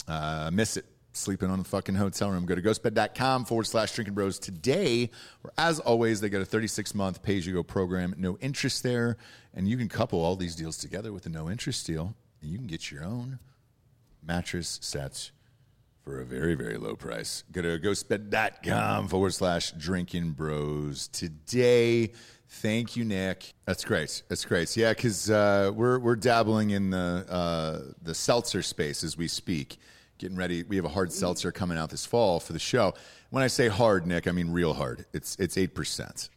[0.08, 0.86] Uh, I miss it.
[1.14, 2.46] Sleeping on the fucking hotel room.
[2.46, 5.10] Go to ghostbed.com forward slash drinking bros today.
[5.42, 8.84] Where, as always, they got a 36 month pay as you go program, no interest
[8.84, 9.18] there.
[9.54, 12.16] And you can couple all these deals together with a no interest deal,
[12.48, 13.40] and you can get your own
[14.26, 15.32] mattress sets
[16.04, 17.44] for a very, very low price.
[17.52, 22.14] Go to ghostbed.com forward slash drinking bros today.
[22.50, 23.54] Thank you, Nick.
[23.66, 24.24] That's great.
[24.30, 24.78] That's great.
[24.78, 29.78] Yeah, because uh, we're, we're dabbling in the, uh, the seltzer space as we speak,
[30.18, 30.64] getting ready.
[30.64, 32.94] We have a hard seltzer coming out this fall for the show.
[33.30, 35.06] When I say hard, Nick, I mean real hard.
[35.12, 36.30] It's, it's 8%.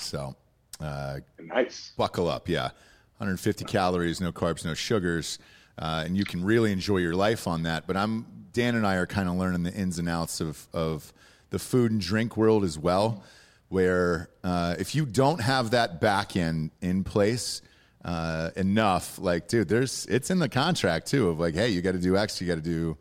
[0.00, 0.34] So
[0.80, 1.92] uh, Nice.
[1.96, 2.48] buckle up.
[2.48, 2.70] Yeah,
[3.22, 5.38] 150 calories, no carbs, no sugars,
[5.78, 7.86] uh, and you can really enjoy your life on that.
[7.86, 11.12] But I'm Dan and I are kind of learning the ins and outs of of
[11.50, 13.22] the food and drink world as well.
[13.68, 17.62] Where uh, if you don't have that back end in place
[18.04, 21.92] uh, enough, like dude, there's it's in the contract too of like, hey, you got
[21.92, 22.98] to do X, you got to do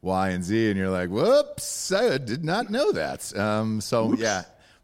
[0.00, 3.34] Y and Z, and you're like, whoops, I did not know that.
[3.38, 4.42] Um, so yeah,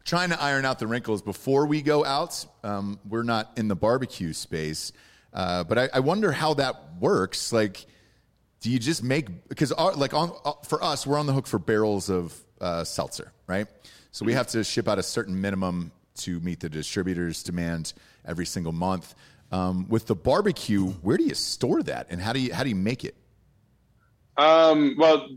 [0.09, 2.45] trying to iron out the wrinkles before we go out.
[2.65, 4.93] Um, we're not in the barbecue space,
[5.35, 7.53] uh, but I, I wonder how that works.
[7.53, 7.85] Like,
[8.61, 11.59] do you just make because like on uh, for us, we're on the hook for
[11.59, 13.67] barrels of uh, seltzer, right?
[14.11, 17.93] So we have to ship out a certain minimum to meet the distributor's demand
[18.25, 19.15] every single month.
[19.53, 22.71] Um, with the barbecue, where do you store that, and how do you how do
[22.71, 23.15] you make it?
[24.39, 25.29] Um, well,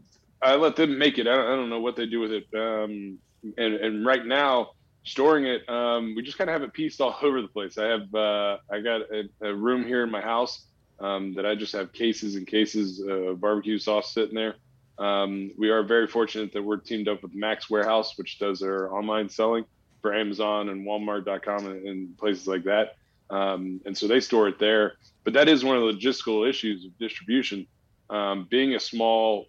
[0.42, 1.28] I let them make it.
[1.28, 2.48] I don't, I don't know what they do with it.
[2.56, 4.72] Um, and, and right now,
[5.04, 7.78] storing it, um, we just kind of have it pieced all over the place.
[7.78, 10.66] I have, uh, I got a, a room here in my house
[11.00, 14.56] um, that I just have cases and cases of barbecue sauce sitting there.
[14.98, 18.94] Um, we are very fortunate that we're teamed up with Max Warehouse, which does our
[18.94, 19.66] online selling
[20.02, 22.96] for Amazon and Walmart.com and, and places like that.
[23.32, 24.94] Um, and so they store it there.
[25.24, 27.66] But that is one of the logistical issues of distribution.
[28.10, 29.48] Um, being a small,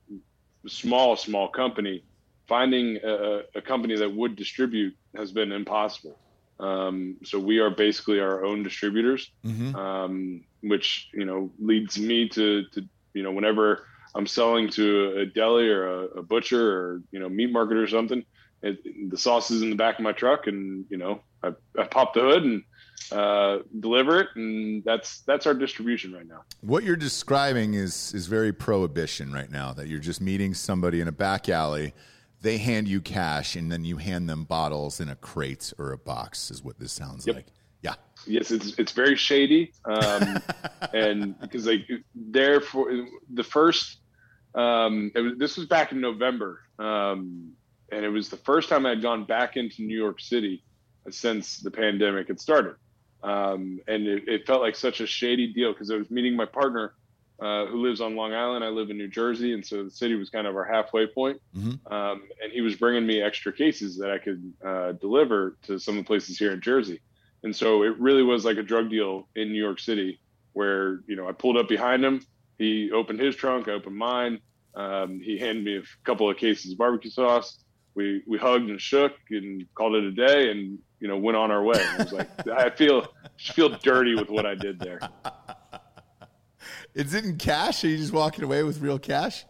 [0.69, 2.05] small, small company,
[2.53, 6.19] finding a, a company that would distribute has been impossible.
[6.61, 9.31] Um, so we are basically our own distributors,
[9.75, 12.85] um, which you know leads me to, to
[13.15, 14.87] you know whenever I'm selling to
[15.23, 18.23] a deli or a, a butcher or you know meat market or something,
[18.63, 21.85] it, the sauce is in the back of my truck, and you know, I, I
[21.85, 22.63] pop the hood and
[23.11, 26.43] uh, deliver it, and that's that's our distribution right now.
[26.61, 29.73] What you're describing is is very prohibition right now.
[29.73, 31.95] That you're just meeting somebody in a back alley,
[32.43, 35.99] they hand you cash, and then you hand them bottles in a crate or a
[35.99, 36.51] box.
[36.51, 37.37] Is what this sounds Yep.
[37.37, 37.47] like.
[37.83, 37.95] Yeah.
[38.27, 40.39] Yes, it's it's very shady, um,
[40.93, 43.99] and because like therefore the first,
[44.55, 47.53] um, it was, this was back in November, um,
[47.91, 50.63] and it was the first time I'd gone back into New York City
[51.11, 52.77] since the pandemic had started,
[53.23, 56.47] um, and it, it felt like such a shady deal because I was meeting my
[56.47, 56.95] partner.
[57.43, 58.65] Uh, who lives on Long Island?
[58.65, 61.41] I live in New Jersey, and so the city was kind of our halfway point.
[61.93, 65.99] Um, and he was bringing me extra cases that I could uh, deliver to some
[65.99, 67.01] of the places here in Jersey.
[67.43, 70.21] And so it really was like a drug deal in New York City
[70.53, 72.25] where, you know, I pulled up behind him.
[72.59, 74.39] He opened his trunk, I opened mine.
[74.77, 77.59] Um, he handed me a couple of cases of barbecue sauce.
[77.95, 81.51] We, we hugged and shook and called it a day and, you know, went on
[81.51, 81.85] our way.
[81.85, 85.01] I was like, I feel, just feel dirty with what I did there.
[86.95, 87.85] Is it in cash?
[87.85, 89.45] Are you just walking away with real cash?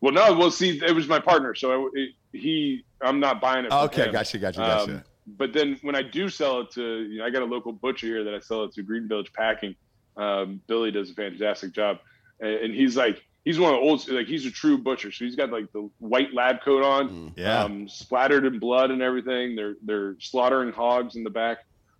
[0.00, 1.54] Well, no, well, see, it was my partner.
[1.54, 3.72] So I, it, he, I'm not buying it.
[3.72, 4.12] Okay, him.
[4.12, 4.92] gotcha, gotcha, gotcha.
[4.94, 7.72] Um, but then when I do sell it to, you know, I got a local
[7.72, 9.74] butcher here that I sell it to, Green Village Packing.
[10.16, 11.98] Um, Billy does a fantastic job,
[12.40, 15.12] and, and he's like, he's one of the old, like he's a true butcher.
[15.12, 17.62] So he's got like the white lab coat on, Yeah.
[17.64, 19.54] um, splattered in blood and everything.
[19.56, 21.58] They're they're slaughtering hogs in the back,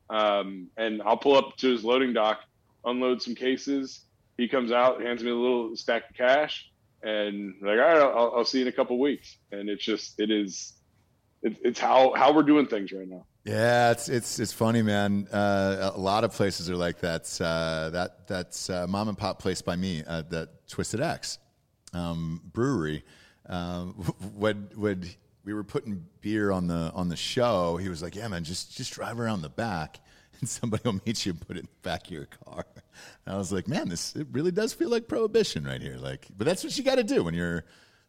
[0.09, 2.41] um, and I'll pull up to his loading dock,
[2.85, 4.01] unload some cases.
[4.41, 6.71] He comes out, hands me a little stack of cash,
[7.03, 9.37] and like, all right, I'll, I'll see you in a couple weeks.
[9.53, 10.73] And it's just, it is,
[11.43, 13.27] it, it's how how we're doing things right now.
[13.45, 15.27] Yeah, it's it's it's funny, man.
[15.33, 17.39] Uh, a lot of places are like that.
[17.41, 21.39] Uh, that that's uh, mom and pop place by me, uh, that Twisted X
[21.93, 23.05] um, brewery.
[23.47, 23.93] Um,
[24.35, 25.09] when when
[25.45, 28.77] we were putting beer on the on the show, he was like, "Yeah, man, just
[28.77, 30.01] just drive around the back,
[30.41, 32.65] and somebody will meet you and put it in the back of your car."
[33.25, 36.27] And I was like, "Man, this it really does feel like prohibition right here." Like,
[36.37, 37.65] but that's what you got to do when you're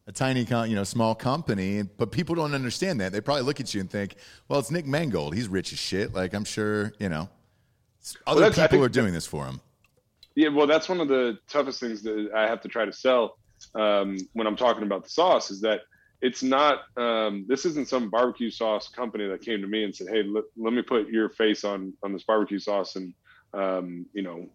[0.08, 3.12] a tiny, you know, small company, but people don't understand that.
[3.12, 4.16] They probably look at you and think,
[4.48, 5.36] "Well, it's Nick Mangold.
[5.36, 7.30] He's rich as shit." Like I'm sure, you know,
[8.28, 9.62] other I people think- are doing this for him.
[10.36, 13.38] Yeah, well, that's one of the toughest things that I have to try to sell
[13.76, 15.82] um, when I'm talking about the sauce is that
[16.22, 16.84] it's not.
[16.98, 20.44] Um, this isn't some barbecue sauce company that came to me and said, "Hey, let,
[20.56, 23.14] let me put your face on on this barbecue sauce, and
[23.54, 24.50] um, you know,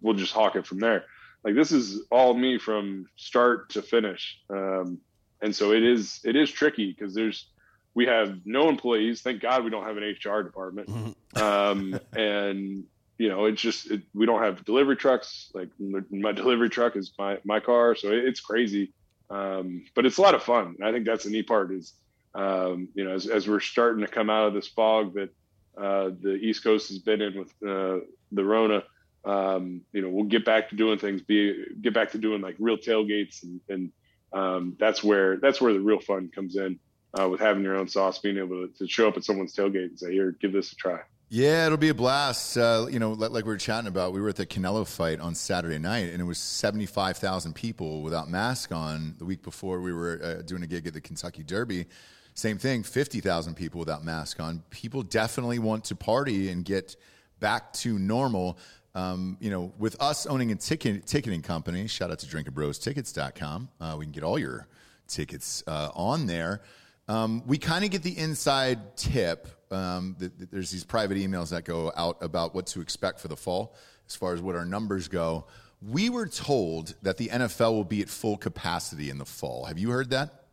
[0.00, 1.04] we'll just hawk it from there."
[1.42, 4.98] Like this is all me from start to finish, um,
[5.40, 6.20] and so it is.
[6.24, 7.48] It is tricky because there's
[7.94, 9.22] we have no employees.
[9.22, 10.88] Thank God we don't have an HR department,
[11.36, 12.84] um, and
[13.18, 15.50] you know, it's just it, we don't have delivery trucks.
[15.54, 18.92] Like my, my delivery truck is my my car, so it, it's crazy.
[19.30, 20.76] Um, but it's a lot of fun.
[20.78, 21.94] And I think that's the neat part is,
[22.34, 25.30] um, you know, as, as we're starting to come out of this fog that
[25.76, 28.82] uh, the East Coast has been in with uh, the Rona.
[29.24, 31.22] Um, you know, we'll get back to doing things.
[31.22, 33.92] Be get back to doing like real tailgates, and, and
[34.32, 36.78] um, that's where that's where the real fun comes in
[37.18, 39.86] uh, with having your own sauce, being able to, to show up at someone's tailgate
[39.86, 42.56] and say, "Here, give this a try." Yeah, it'll be a blast.
[42.56, 45.34] Uh, you know, like, we were chatting about, we were at the Canelo fight on
[45.34, 49.16] Saturday night, and it was seventy-five thousand people without mask on.
[49.18, 51.86] The week before, we were uh, doing a gig at the Kentucky Derby.
[52.34, 54.62] Same thing, fifty thousand people without mask on.
[54.70, 56.94] People definitely want to party and get
[57.40, 58.56] back to normal.
[58.94, 63.68] Um, you know, with us owning a ticket, ticketing company, shout out to drinkingbrostickets.com.
[63.80, 64.68] Uh, we can get all your
[65.08, 66.62] tickets uh, on there.
[67.08, 69.48] Um, we kind of get the inside tip.
[69.70, 73.28] Um, th- th- there's these private emails that go out about what to expect for
[73.28, 73.74] the fall
[74.08, 75.46] as far as what our numbers go.
[75.82, 79.64] We were told that the NFL will be at full capacity in the fall.
[79.64, 80.44] Have you heard that?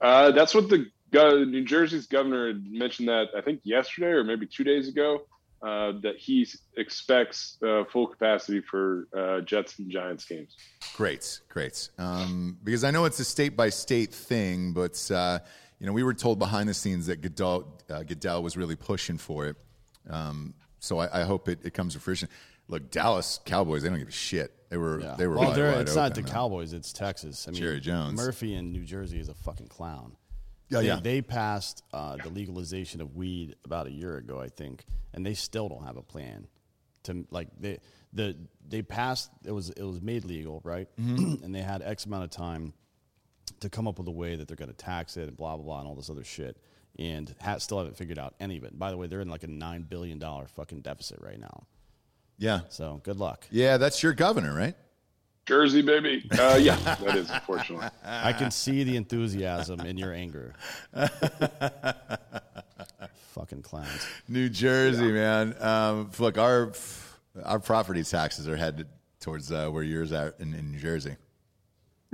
[0.00, 4.24] Uh, that's what the go- New Jersey's governor had mentioned that I think yesterday or
[4.24, 5.22] maybe two days ago
[5.62, 10.56] uh, that he expects uh, full capacity for uh, Jets and Giants games.
[10.96, 11.88] Great, great.
[11.98, 15.38] Um, because I know it's a state by state thing, but uh,
[15.82, 19.18] you know we were told behind the scenes that Goodell, uh, Goodell was really pushing
[19.18, 19.56] for it.
[20.08, 22.28] Um, so I, I hope it, it comes to fruition.
[22.68, 24.54] Look, Dallas Cowboys, they don't give a shit.
[24.70, 25.16] They were Yeah.
[25.18, 26.22] they were well, wide, wide it's not the.
[26.22, 27.48] Cowboys, it's Texas.
[27.48, 28.16] I mean, Jerry Jones.
[28.16, 30.16] Murphy in New Jersey is a fucking clown.
[30.68, 31.00] Yeah, they, yeah.
[31.02, 35.34] They passed uh, the legalization of weed about a year ago, I think, and they
[35.34, 36.46] still don't have a plan
[37.02, 37.80] to like they
[38.12, 38.36] the
[38.68, 40.86] they passed it was it was made legal, right?
[41.00, 41.42] Mm-hmm.
[41.44, 42.72] and they had X amount of time
[43.60, 45.64] to come up with a way that they're going to tax it and blah blah
[45.64, 46.56] blah and all this other shit.
[46.98, 48.78] And ha- still haven't figured out any of it.
[48.78, 51.64] By the way, they're in like a nine billion dollar fucking deficit right now.
[52.38, 53.46] Yeah, So good luck.
[53.50, 54.74] yeah, that's your governor, right?
[55.46, 56.28] Jersey, baby.
[56.38, 57.88] Uh, yeah, that is unfortunately.
[58.04, 60.54] I can see the enthusiasm in your anger.
[63.32, 64.06] Fucking clowns.
[64.28, 65.54] New Jersey, man.
[65.60, 66.72] Um, look, our
[67.44, 68.86] our property taxes are headed
[69.20, 71.16] towards uh, where yours are in, in New Jersey.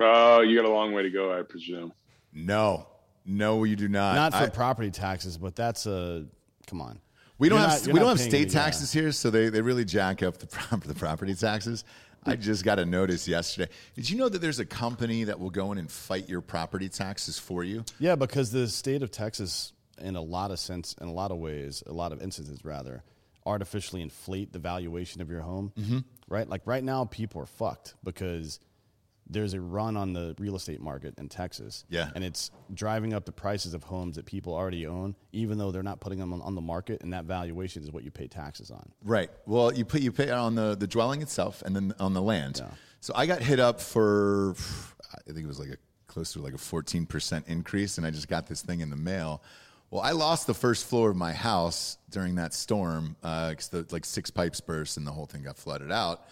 [0.01, 1.93] Oh, you got a long way to go, I presume.
[2.33, 2.87] No,
[3.25, 4.15] no, you do not.
[4.15, 6.27] Not for I- property taxes, but that's a
[6.67, 7.01] come on.
[7.39, 9.49] we don't You're have not- we don't have state the, uh, taxes here, so they,
[9.49, 11.85] they really jack up the prop- the property taxes.
[12.27, 13.71] I just got a notice yesterday.
[13.95, 16.89] Did you know that there's a company that will go in and fight your property
[16.89, 17.85] taxes for you?
[17.99, 21.39] Yeah, because the state of Texas, in a lot of sense, in a lot of
[21.39, 23.03] ways, a lot of instances rather,
[23.47, 25.73] artificially inflate the valuation of your home.
[25.79, 25.99] Mm-hmm.
[26.29, 28.61] Right, like right now, people are fucked because
[29.31, 31.85] there's a run on the real estate market in Texas.
[31.89, 32.11] Yeah.
[32.15, 35.83] and it's driving up the prices of homes that people already own, even though they're
[35.83, 38.71] not putting them on, on the market, and that valuation is what you pay taxes
[38.71, 38.91] on.
[39.05, 39.31] Right.
[39.47, 42.63] Well, you put you pay on the the dwelling itself and then on the land.
[43.01, 44.55] So I got hit up for
[45.15, 45.77] I think it was like a
[46.07, 49.43] close to like a 14% increase and I just got this thing in the mail.
[49.91, 53.87] Well, I lost the first floor of my house during that storm uh, because the
[53.91, 56.27] like six pipes burst and the whole thing got flooded out.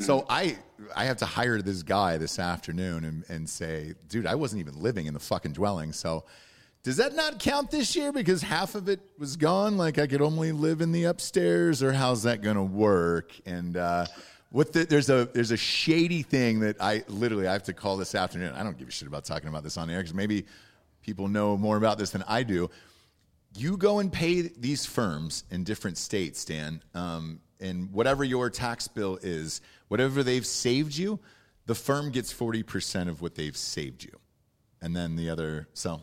[0.00, 0.56] So I
[0.96, 4.80] I have to hire this guy this afternoon and, and say, dude, I wasn't even
[4.80, 5.92] living in the fucking dwelling.
[5.92, 6.24] So
[6.82, 9.76] does that not count this year because half of it was gone?
[9.76, 13.32] Like I could only live in the upstairs, or how's that going to work?
[13.44, 14.06] And uh,
[14.50, 17.96] what the, there's a there's a shady thing that I literally I have to call
[17.96, 18.54] this afternoon.
[18.54, 20.46] I don't give a shit about talking about this on air because maybe
[21.02, 22.70] people know more about this than I do
[23.56, 28.88] you go and pay these firms in different states, Dan, um, and whatever your tax
[28.88, 29.60] bill is,
[29.90, 31.18] whatever they've saved you,
[31.66, 34.12] the firm gets 40% of what they've saved you.
[34.80, 36.00] And then the other, so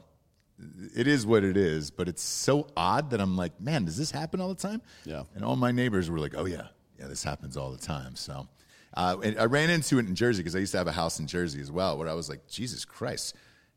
[0.96, 4.12] it is what it is, but it's so odd that I'm like, man, does this
[4.12, 4.82] happen all the time?
[5.06, 5.24] Yeah.
[5.36, 6.68] And all my neighbors were like, oh, yeah,
[7.00, 8.16] yeah, this happens all the time.
[8.16, 8.48] So
[8.94, 11.20] uh, and I ran into it in Jersey because I used to have a house
[11.20, 13.36] in Jersey as well, where I was like, Jesus Christ,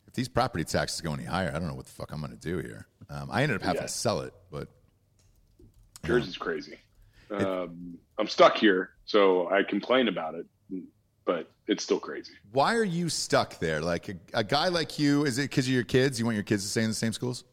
[0.08, 2.32] if these property taxes go any higher, I don't know what the fuck I'm going
[2.32, 2.86] to do here.
[3.08, 3.86] Um, I ended up having Yeah.
[3.86, 4.68] to sell it, but
[6.04, 6.78] Jersey's crazy.
[7.30, 10.46] Um, I'm stuck here, so I complain about it,
[11.24, 12.32] but it's still crazy.
[12.52, 13.80] why are you stuck there?
[13.80, 16.18] Like a, a guy like you, is it because of your kids?
[16.18, 17.44] You want your kids to stay in the same schools?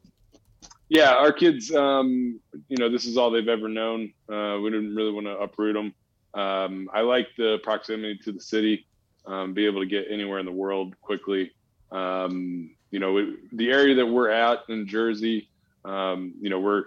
[0.90, 4.14] Yeah, our kids, um, you know, this is all they've ever known.
[4.32, 5.94] Uh, we didn't really want to uproot them.
[6.34, 8.88] Um, I like the proximity to the city,
[9.26, 11.52] um, be able to get anywhere in the world quickly.
[11.92, 15.50] Um, you know, it, the area that we're at in Jersey,
[15.84, 16.86] um, you know, we're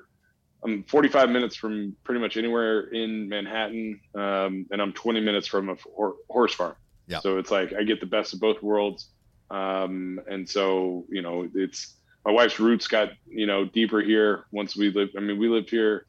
[0.65, 5.69] I'm 45 minutes from pretty much anywhere in Manhattan, um, and I'm 20 minutes from
[5.71, 6.75] a hor- horse farm.
[7.07, 7.21] Yeah.
[7.21, 9.09] So it's like I get the best of both worlds,
[9.51, 14.77] um, and so you know, it's my wife's roots got you know deeper here once
[14.77, 15.17] we lived.
[15.17, 16.07] I mean, we lived here.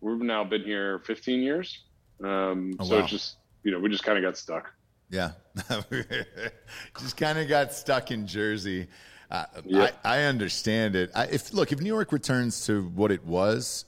[0.00, 1.84] We've now been here 15 years,
[2.22, 3.02] um, Oh, so wow.
[3.02, 4.70] it's just you know we just kind of got stuck.
[5.10, 5.32] Yeah.
[7.00, 8.88] Just kind of got stuck in Jersey.
[9.30, 9.90] Uh, Yeah.
[10.04, 11.10] I, I understand it.
[11.14, 13.84] I, if look, if New York returns to what it was,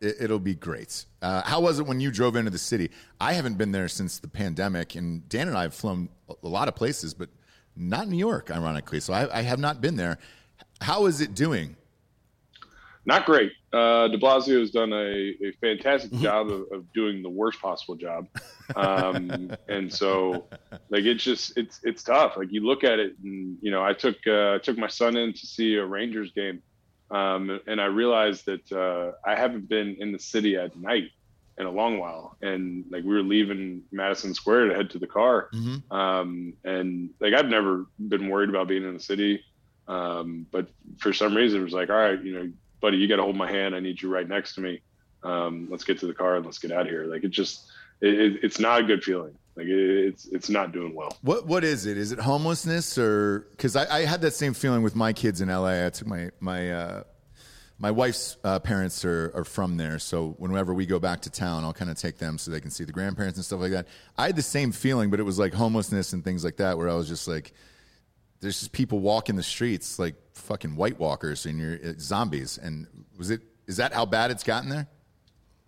[0.00, 1.06] it, it'll be great.
[1.22, 2.90] Uh, how was it when you drove into the city?
[3.20, 6.48] I haven't been there since the pandemic, and Dan and I have flown a- a
[6.48, 7.30] lot of places, but
[7.74, 9.00] not New York, ironically.
[9.00, 10.18] So I, I have not been there.
[10.80, 11.76] How is it doing?
[13.08, 13.52] Not great.
[13.72, 17.94] Uh, De Blasio has done a, a fantastic job of, of doing the worst possible
[17.94, 18.28] job,
[18.76, 20.44] um, and so
[20.90, 22.36] like it's just it's it's tough.
[22.36, 25.16] Like you look at it, and you know, I took uh, I took my son
[25.16, 26.62] in to see a Rangers game,
[27.10, 31.10] um, and I realized that uh, I haven't been in the city at night
[31.56, 32.36] in a long while.
[32.42, 35.48] And like we were leaving Madison Square to head to the car,
[35.90, 39.42] um, and like I've never been worried about being in the city.
[39.86, 43.16] Um, but for some reason, it was like, all right, you know, buddy, you got
[43.16, 43.74] to hold my hand.
[43.74, 44.80] I need you right next to me.
[45.22, 47.04] Um, let's get to the car and let's get out of here.
[47.06, 47.70] Like it just,
[48.00, 49.34] it, it, it's not a good feeling.
[49.56, 51.16] Like it, it's, it's not doing well.
[51.22, 51.98] What what is it?
[51.98, 55.48] Is it homelessness or because I, I had that same feeling with my kids in
[55.48, 55.86] LA.
[55.86, 57.02] I took my my uh,
[57.80, 61.64] my wife's uh, parents are, are from there, so whenever we go back to town,
[61.64, 63.88] I'll kind of take them so they can see the grandparents and stuff like that.
[64.16, 66.88] I had the same feeling, but it was like homelessness and things like that, where
[66.88, 67.52] I was just like,
[68.40, 72.58] there's just people walking the streets like fucking White Walkers and you're uh, zombies.
[72.58, 72.86] And
[73.16, 74.88] was it is that how bad it's gotten there?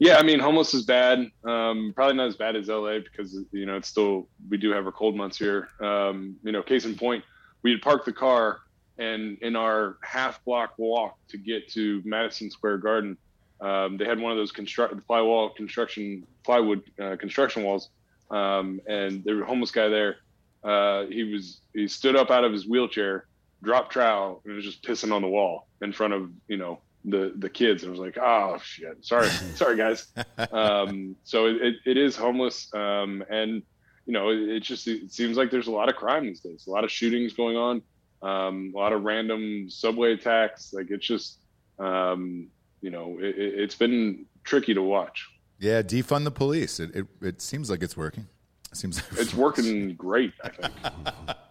[0.01, 1.31] Yeah, I mean, homeless is bad.
[1.45, 4.87] Um, probably not as bad as LA because you know it's still we do have
[4.87, 5.69] our cold months here.
[5.81, 7.23] Um, you know, case in point,
[7.63, 8.61] we had parked the car,
[8.97, 13.19] and in our half block walk to get to Madison Square Garden,
[13.61, 17.91] um, they had one of those construct flywall construction plywood uh, construction walls,
[18.31, 20.17] um, and there was a homeless guy there.
[20.65, 23.27] Uh, he was he stood up out of his wheelchair,
[23.63, 27.33] dropped trowel, and was just pissing on the wall in front of you know the
[27.37, 27.83] the kids.
[27.83, 30.07] And I was like, oh shit, sorry, sorry guys.
[30.53, 33.63] Um, so it, it, it is homeless, um, and
[34.07, 36.67] you know, it, it, just it seems like there's a lot of crime these days,
[36.67, 37.83] a lot of shootings going on,
[38.23, 40.73] um, a lot of random subway attacks.
[40.73, 41.39] Like it's just,
[41.79, 42.49] um,
[42.81, 45.29] you know, it, has been tricky to watch.
[45.59, 46.81] Yeah, defund the police.
[46.81, 48.27] It, it, it seems like it's working.
[48.73, 50.33] It seems like it's working great.
[50.43, 50.73] I think.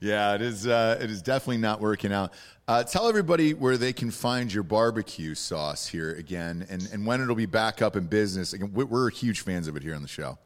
[0.00, 0.66] yeah, it is.
[0.66, 2.32] Uh, it is definitely not working out.
[2.66, 7.20] Uh, tell everybody where they can find your barbecue sauce here again, and, and when
[7.20, 8.52] it'll be back up in business.
[8.52, 10.38] Again, we're huge fans of it here on the show.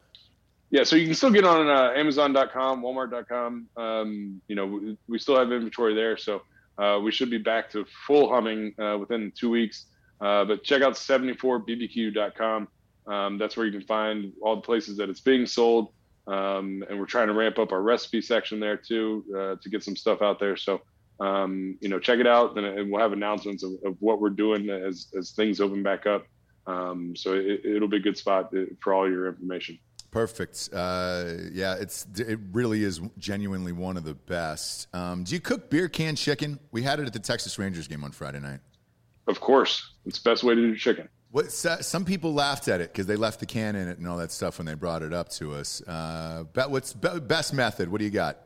[0.71, 3.67] Yeah, so you can still get on uh, Amazon.com, Walmart.com.
[3.77, 6.41] Um, you know, we, still have inventory there, so
[6.77, 9.85] uh, we should be back to full humming uh, within two weeks.
[10.19, 12.67] Uh, but check out 74bbq.com.
[13.07, 15.89] Um, that's where you can find all the places that it's being sold.
[16.27, 19.83] Um, and we're trying to ramp up our recipe section there too uh, to get
[19.83, 20.57] some stuff out there.
[20.57, 20.81] So,
[21.19, 24.69] um, you know, check it out, and we'll have announcements of, of, what we're doing
[24.69, 26.25] as as things open back up.
[26.67, 28.51] Um, so it, will be a good spot
[28.81, 29.77] for all your information.
[30.09, 30.69] Perfect.
[30.73, 34.87] Uh, yeah, it's it really is genuinely one of the best.
[34.95, 36.59] Um, do you cook beer can chicken?
[36.71, 38.61] We had it at the Texas Rangers game on Friday night.
[39.27, 41.07] Of course, it's the best way to do chicken.
[41.35, 44.15] What, some people laughed at it because they left the can in it and all
[44.19, 45.81] that stuff when they brought it up to us.
[45.81, 47.91] Uh, what's best method?
[47.91, 48.37] What do you got?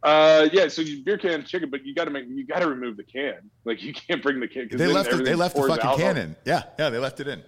[0.00, 2.68] Uh, yeah, so you beer can chicken, but you got to make you got to
[2.68, 3.50] remove the can.
[3.64, 4.68] Like you can't bring the can.
[4.70, 5.10] They left.
[5.10, 6.36] The, they left the fucking can in.
[6.44, 7.42] Yeah, yeah, they left it in.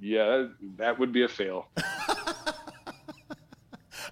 [0.00, 1.68] Yeah, that, that would be a fail.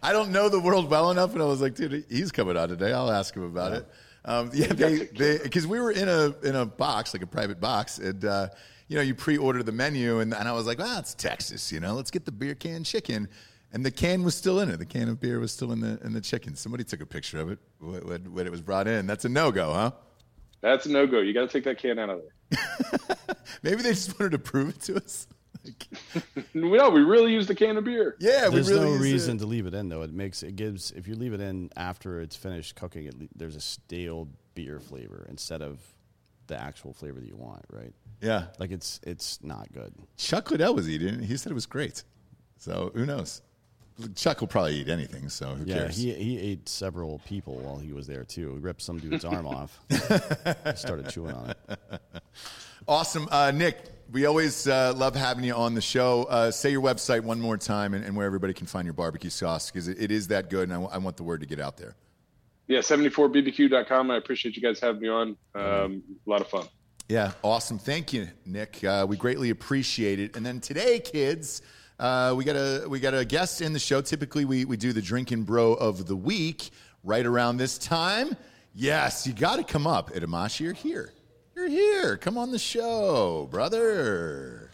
[0.05, 2.69] I don't know the world well enough, and I was like, dude, he's coming on
[2.69, 2.93] today.
[2.93, 3.79] I'll ask him about yeah.
[3.79, 3.89] it.
[4.25, 7.99] Um, yeah, they because we were in a in a box like a private box,
[7.99, 8.47] and uh,
[8.93, 11.81] you know, you pre-order the menu, and, and I was like, well, it's Texas, you
[11.81, 13.27] know, let's get the beer can chicken.
[13.73, 14.77] And the can was still in it.
[14.77, 16.55] The can of beer was still in the in the chicken.
[16.57, 19.07] Somebody took a picture of it when, when it was brought in.
[19.07, 19.93] That's a no go, huh?
[20.61, 21.21] That's a no go.
[21.21, 22.21] You got to take that can out of
[22.51, 23.17] there.
[23.63, 25.27] Maybe they just wanted to prove it to us.
[26.55, 28.17] no, we really use the can of beer.
[28.21, 29.39] Yeah, there's really no reason it.
[29.39, 30.03] to leave it in though.
[30.03, 33.57] It makes it gives if you leave it in after it's finished cooking, it, there's
[33.57, 35.81] a stale beer flavor instead of
[36.47, 37.95] the actual flavor that you want, right?
[38.23, 38.47] Yeah.
[38.59, 39.93] Like it's it's not good.
[40.17, 41.25] Chuck Liddell was eating it.
[41.25, 42.05] He said it was great.
[42.59, 43.43] So who knows?
[44.15, 45.97] Chuck will probably eat anything, so who yeah, cares?
[45.97, 48.55] he he ate several people while he was there too.
[48.55, 49.79] He ripped some dude's arm off.
[50.75, 51.59] started chewing on it.
[52.89, 53.79] Awesome, uh, Nick.
[54.11, 56.25] We always uh, love having you on the show.
[56.25, 59.31] Uh, say your website one more time and, and, where everybody can find your barbecue
[59.31, 61.47] sauce because it, it is that good, and I, w- I want the word to
[61.47, 61.95] get out there.
[62.67, 64.11] Yeah, 74bbq.com.
[64.11, 65.37] I appreciate you guys having me on.
[65.55, 66.67] Um, a lot of fun.
[67.09, 67.79] Yeah, awesome.
[67.79, 68.83] Thank you, Nick.
[68.83, 70.37] Uh, we greatly appreciate it.
[70.37, 71.63] And then today, kids,
[71.99, 74.01] uh, we got a we got a guest in the show.
[74.01, 76.71] Typically, we we do the drinking bro of the week
[77.05, 78.37] right around this time.
[78.75, 80.61] Yes, you got to come up, Itamashi.
[80.61, 81.13] You're here.
[81.55, 82.17] You're here.
[82.17, 84.71] Come on the show, brother.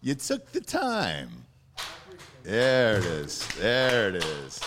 [0.00, 1.28] You took the time.
[2.42, 3.46] There it is.
[3.58, 4.60] There it is.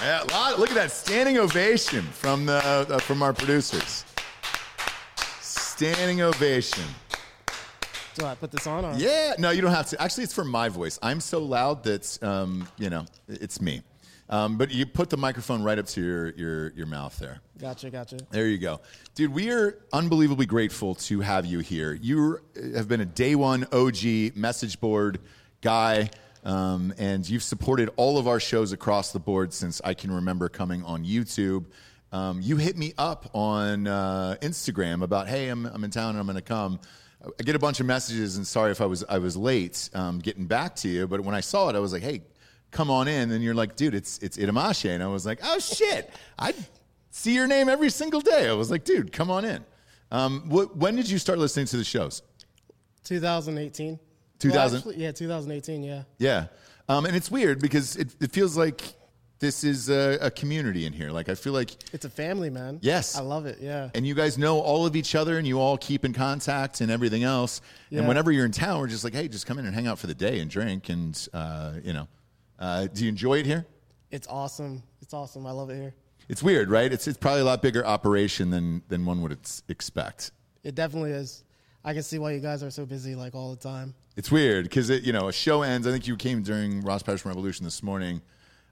[0.00, 0.22] Yeah,
[0.58, 2.54] look at that standing ovation from the
[2.88, 4.04] uh, from our producers.
[5.82, 6.84] Standing ovation.
[8.14, 8.84] Do I put this on?
[8.84, 8.94] Or?
[8.94, 10.00] Yeah, no, you don't have to.
[10.00, 10.96] Actually, it's for my voice.
[11.02, 13.82] I'm so loud that um, you know it's me.
[14.28, 17.40] Um, but you put the microphone right up to your, your, your mouth there.
[17.58, 18.18] Gotcha, gotcha.
[18.30, 18.80] There you go.
[19.16, 21.94] Dude, we are unbelievably grateful to have you here.
[21.94, 22.38] You
[22.76, 25.18] have been a day one OG message board
[25.62, 26.10] guy,
[26.44, 30.48] um, and you've supported all of our shows across the board since I can remember
[30.48, 31.64] coming on YouTube.
[32.12, 36.18] Um, you hit me up on uh, Instagram about, hey, I'm, I'm in town and
[36.18, 36.78] I'm going to come.
[37.38, 40.18] I get a bunch of messages, and sorry if I was I was late um,
[40.18, 41.06] getting back to you.
[41.06, 42.22] But when I saw it, I was like, "Hey,
[42.72, 45.60] come on in." And you're like, "Dude, it's it's Itamashi," and I was like, "Oh
[45.60, 46.52] shit, I
[47.12, 49.64] see your name every single day." I was like, "Dude, come on in."
[50.10, 52.22] Um, wh- when did you start listening to the shows?
[53.04, 53.98] 2018.
[54.40, 54.84] 2000.
[54.84, 55.84] Well, yeah, 2018.
[55.84, 56.02] Yeah.
[56.18, 56.46] Yeah,
[56.88, 58.82] um, and it's weird because it, it feels like
[59.42, 61.10] this is a, a, community in here.
[61.10, 62.78] Like I feel like it's a family, man.
[62.80, 63.58] Yes, I love it.
[63.60, 66.80] Yeah, and you guys know all of each other, and you all keep in contact
[66.80, 67.60] and everything else.
[67.90, 67.98] Yeah.
[67.98, 69.98] And whenever you're in town, we're just like, hey, just come in and hang out
[69.98, 70.88] for the day and drink.
[70.88, 72.06] And uh, you know,
[72.60, 73.66] uh, do you enjoy it here?
[74.12, 74.84] It's awesome.
[75.02, 75.44] It's awesome.
[75.44, 75.94] I love it here.
[76.28, 76.92] It's weird, right?
[76.92, 79.36] It's it's probably a lot bigger operation than than one would
[79.68, 80.30] expect.
[80.62, 81.42] It definitely is.
[81.84, 83.94] I can see why you guys are so busy like all the time.
[84.16, 85.84] It's weird because it, you know a show ends.
[85.84, 88.22] I think you came during Ross Patterson Revolution this morning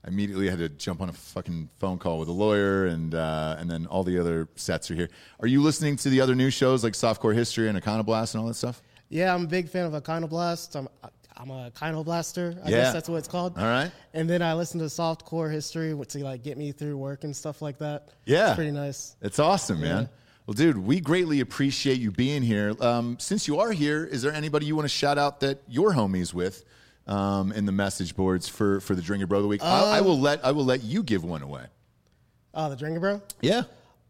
[0.04, 3.56] I immediately had to jump on a fucking phone call with a lawyer, and uh,
[3.58, 5.10] and then all the other sets are here.
[5.40, 8.48] Are you listening to the other new shows like Softcore History and Iconoblast and all
[8.48, 8.82] that stuff?
[9.08, 10.76] Yeah, I'm a big fan of Iconoblast.
[10.76, 10.88] I'm
[11.36, 12.64] I'm a Iconoblaster.
[12.64, 12.76] I yeah.
[12.76, 13.56] guess that's what it's called.
[13.56, 13.90] All right.
[14.12, 17.62] And then I listen to Softcore History to like get me through work and stuff
[17.62, 18.08] like that.
[18.26, 19.16] Yeah, it's pretty nice.
[19.22, 19.94] It's awesome, yeah.
[19.94, 20.08] man.
[20.46, 22.74] Well, dude, we greatly appreciate you being here.
[22.80, 25.92] Um, since you are here, is there anybody you want to shout out that you're
[25.92, 26.64] homies with?
[27.06, 29.62] Um, in the message boards for for the Drinker Bro of the week.
[29.62, 31.66] Uh, I, I will let I will let you give one away.
[32.54, 33.22] Oh, the Drinker bro.
[33.40, 33.62] Yeah.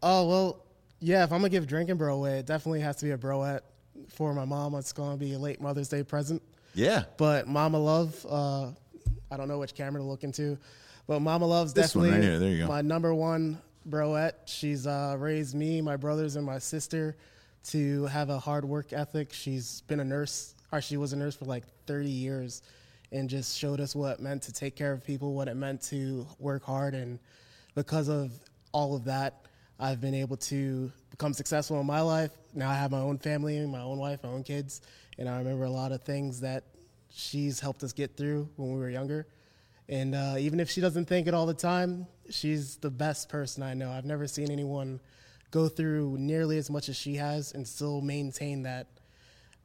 [0.03, 0.64] Oh well,
[1.01, 1.24] yeah.
[1.24, 3.61] If I'm gonna give drinking bro away, it definitely has to be a broette
[4.09, 4.74] for my mom.
[4.74, 6.43] It's gonna be a late Mother's Day present.
[6.74, 7.05] Yeah.
[7.16, 8.68] But Mama Love, uh,
[9.30, 10.57] I don't know which camera to look into,
[11.07, 12.38] but Mama Love's This definitely right here.
[12.38, 12.68] There you go.
[12.68, 14.32] my number one broette.
[14.47, 17.16] She's uh, raised me, my brothers, and my sister
[17.64, 19.32] to have a hard work ethic.
[19.32, 22.62] She's been a nurse, or she was a nurse for like 30 years,
[23.13, 25.83] and just showed us what it meant to take care of people, what it meant
[25.83, 27.19] to work hard, and
[27.75, 28.33] because of
[28.73, 29.47] all of that,
[29.79, 32.31] I've been able to become successful in my life.
[32.55, 34.83] Now I have my own family, my own wife, my own kids,
[35.19, 36.65] and I remember a lot of things that
[37.11, 39.27] she's helped us get through when we were younger.
[39.89, 43.63] And uh, even if she doesn't think it all the time, she's the best person
[43.63, 43.91] I know.
[43.91, 45.01] I've never seen anyone
[45.51, 48.87] go through nearly as much as she has and still maintain that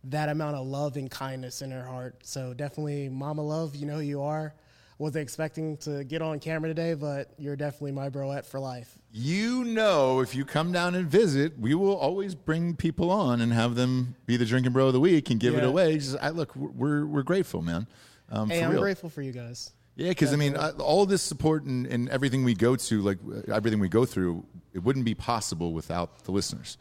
[0.10, 2.16] that amount of love and kindness in her heart.
[2.24, 4.53] So definitely, Mama Love, you know who you are.
[4.97, 8.97] Wasn't expecting to get on camera today, but you're definitely my broette for life.
[9.12, 13.51] You know, if you come down and visit, we will always bring people on and
[13.51, 15.97] have them be the drinking bro of the week and give it away.
[15.97, 17.88] Just, I look, we're we're grateful, man.
[18.30, 18.82] Um, Hey, I'm real.
[18.82, 19.72] grateful for you guys.
[19.97, 23.18] Yeah, because I mean, uh, all this support and, and everything we go to, like
[23.49, 26.78] everything we go through, it wouldn't be possible without the listeners.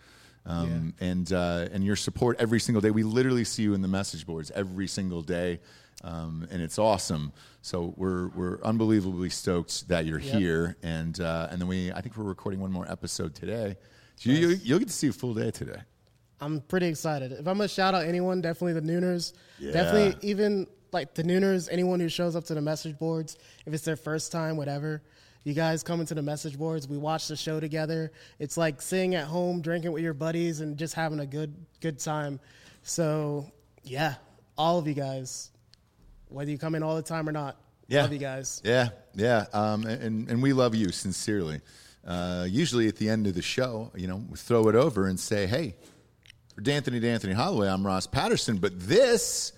[0.46, 2.90] Um, And uh, and your support every single day.
[2.90, 5.60] We literally see you in the message boards every single day,
[6.02, 7.32] um, and it's awesome.
[7.62, 10.38] So we're we're unbelievably stoked that you're Yep.
[10.38, 10.76] here.
[10.82, 13.76] And uh, and then we, I think we're recording one more episode today.
[14.16, 15.80] So you, you, you'll get to see a full day today.
[16.40, 17.32] I'm pretty excited.
[17.32, 19.32] If I'm gonna shout out anyone, definitely the Nooners.
[19.58, 19.72] Yeah.
[19.72, 23.84] Definitely even like the Nooners, anyone who shows up to the message boards, if it's
[23.84, 25.02] their first time, whatever.
[25.44, 26.88] You guys come into the message boards.
[26.88, 28.12] We watch the show together.
[28.38, 31.98] It's like sitting at home, drinking with your buddies, and just having a good good
[31.98, 32.40] time.
[32.82, 33.50] So
[33.82, 34.14] yeah,
[34.56, 35.50] all of you guys,
[36.28, 37.56] whether you come in all the time or not,
[37.90, 38.62] love you guys.
[38.64, 41.60] Yeah, yeah, um, and and we love you sincerely.
[42.06, 45.20] Uh, usually at the end of the show, you know, we throw it over and
[45.20, 45.74] say, "Hey,
[46.54, 49.52] for D'Anthony D'Anthony Holloway, I'm Ross Patterson, but this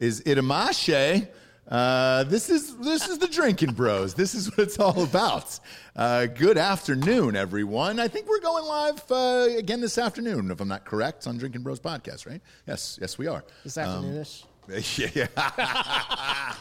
[0.00, 1.28] is Itamashe.
[1.68, 4.14] Uh, this is this is the Drinking Bros.
[4.14, 5.58] This is what it's all about.
[5.94, 8.00] Uh, good afternoon, everyone.
[8.00, 11.62] I think we're going live uh, again this afternoon, if I'm not correct, on Drinking
[11.62, 12.40] Bros podcast, right?
[12.66, 13.44] Yes, yes, we are.
[13.62, 14.44] This Um, afternoonish.
[15.14, 16.54] yeah.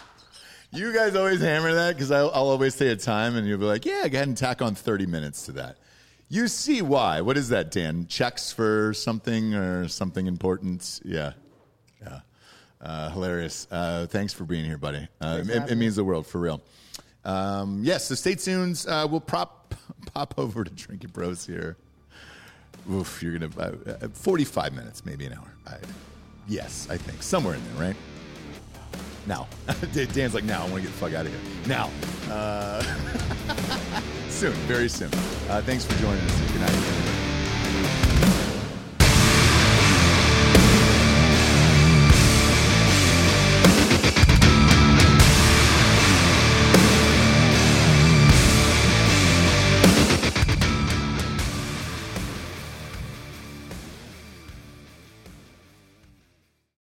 [0.71, 3.65] you guys always hammer that because I'll, I'll always say a time and you'll be
[3.65, 5.77] like, yeah, go ahead and tack on 30 minutes to that.
[6.27, 7.21] You see why.
[7.21, 8.05] What is that, Dan?
[8.07, 11.01] Checks for something or something important?
[11.03, 11.33] Yeah.
[12.81, 13.67] Uh, hilarious.
[13.69, 15.07] Uh, thanks for being here, buddy.
[15.19, 16.61] Uh, it, it means the world, for real.
[17.25, 18.85] Um, yes, so stay tuned.
[18.87, 19.75] Uh, we'll prop,
[20.13, 21.77] pop over to Drinking Bros here.
[22.89, 25.53] Oof, you're going to, uh, 45 minutes, maybe an hour.
[25.67, 25.77] I,
[26.47, 27.21] yes, I think.
[27.21, 27.95] Somewhere in there, right?
[29.27, 29.47] Now.
[29.93, 31.67] Dan's like, now, I want to get the fuck out of here.
[31.67, 31.89] Now.
[32.31, 32.81] Uh,
[34.29, 35.13] soon, very soon.
[35.49, 36.51] Uh, thanks for joining us.
[36.51, 37.08] Good night.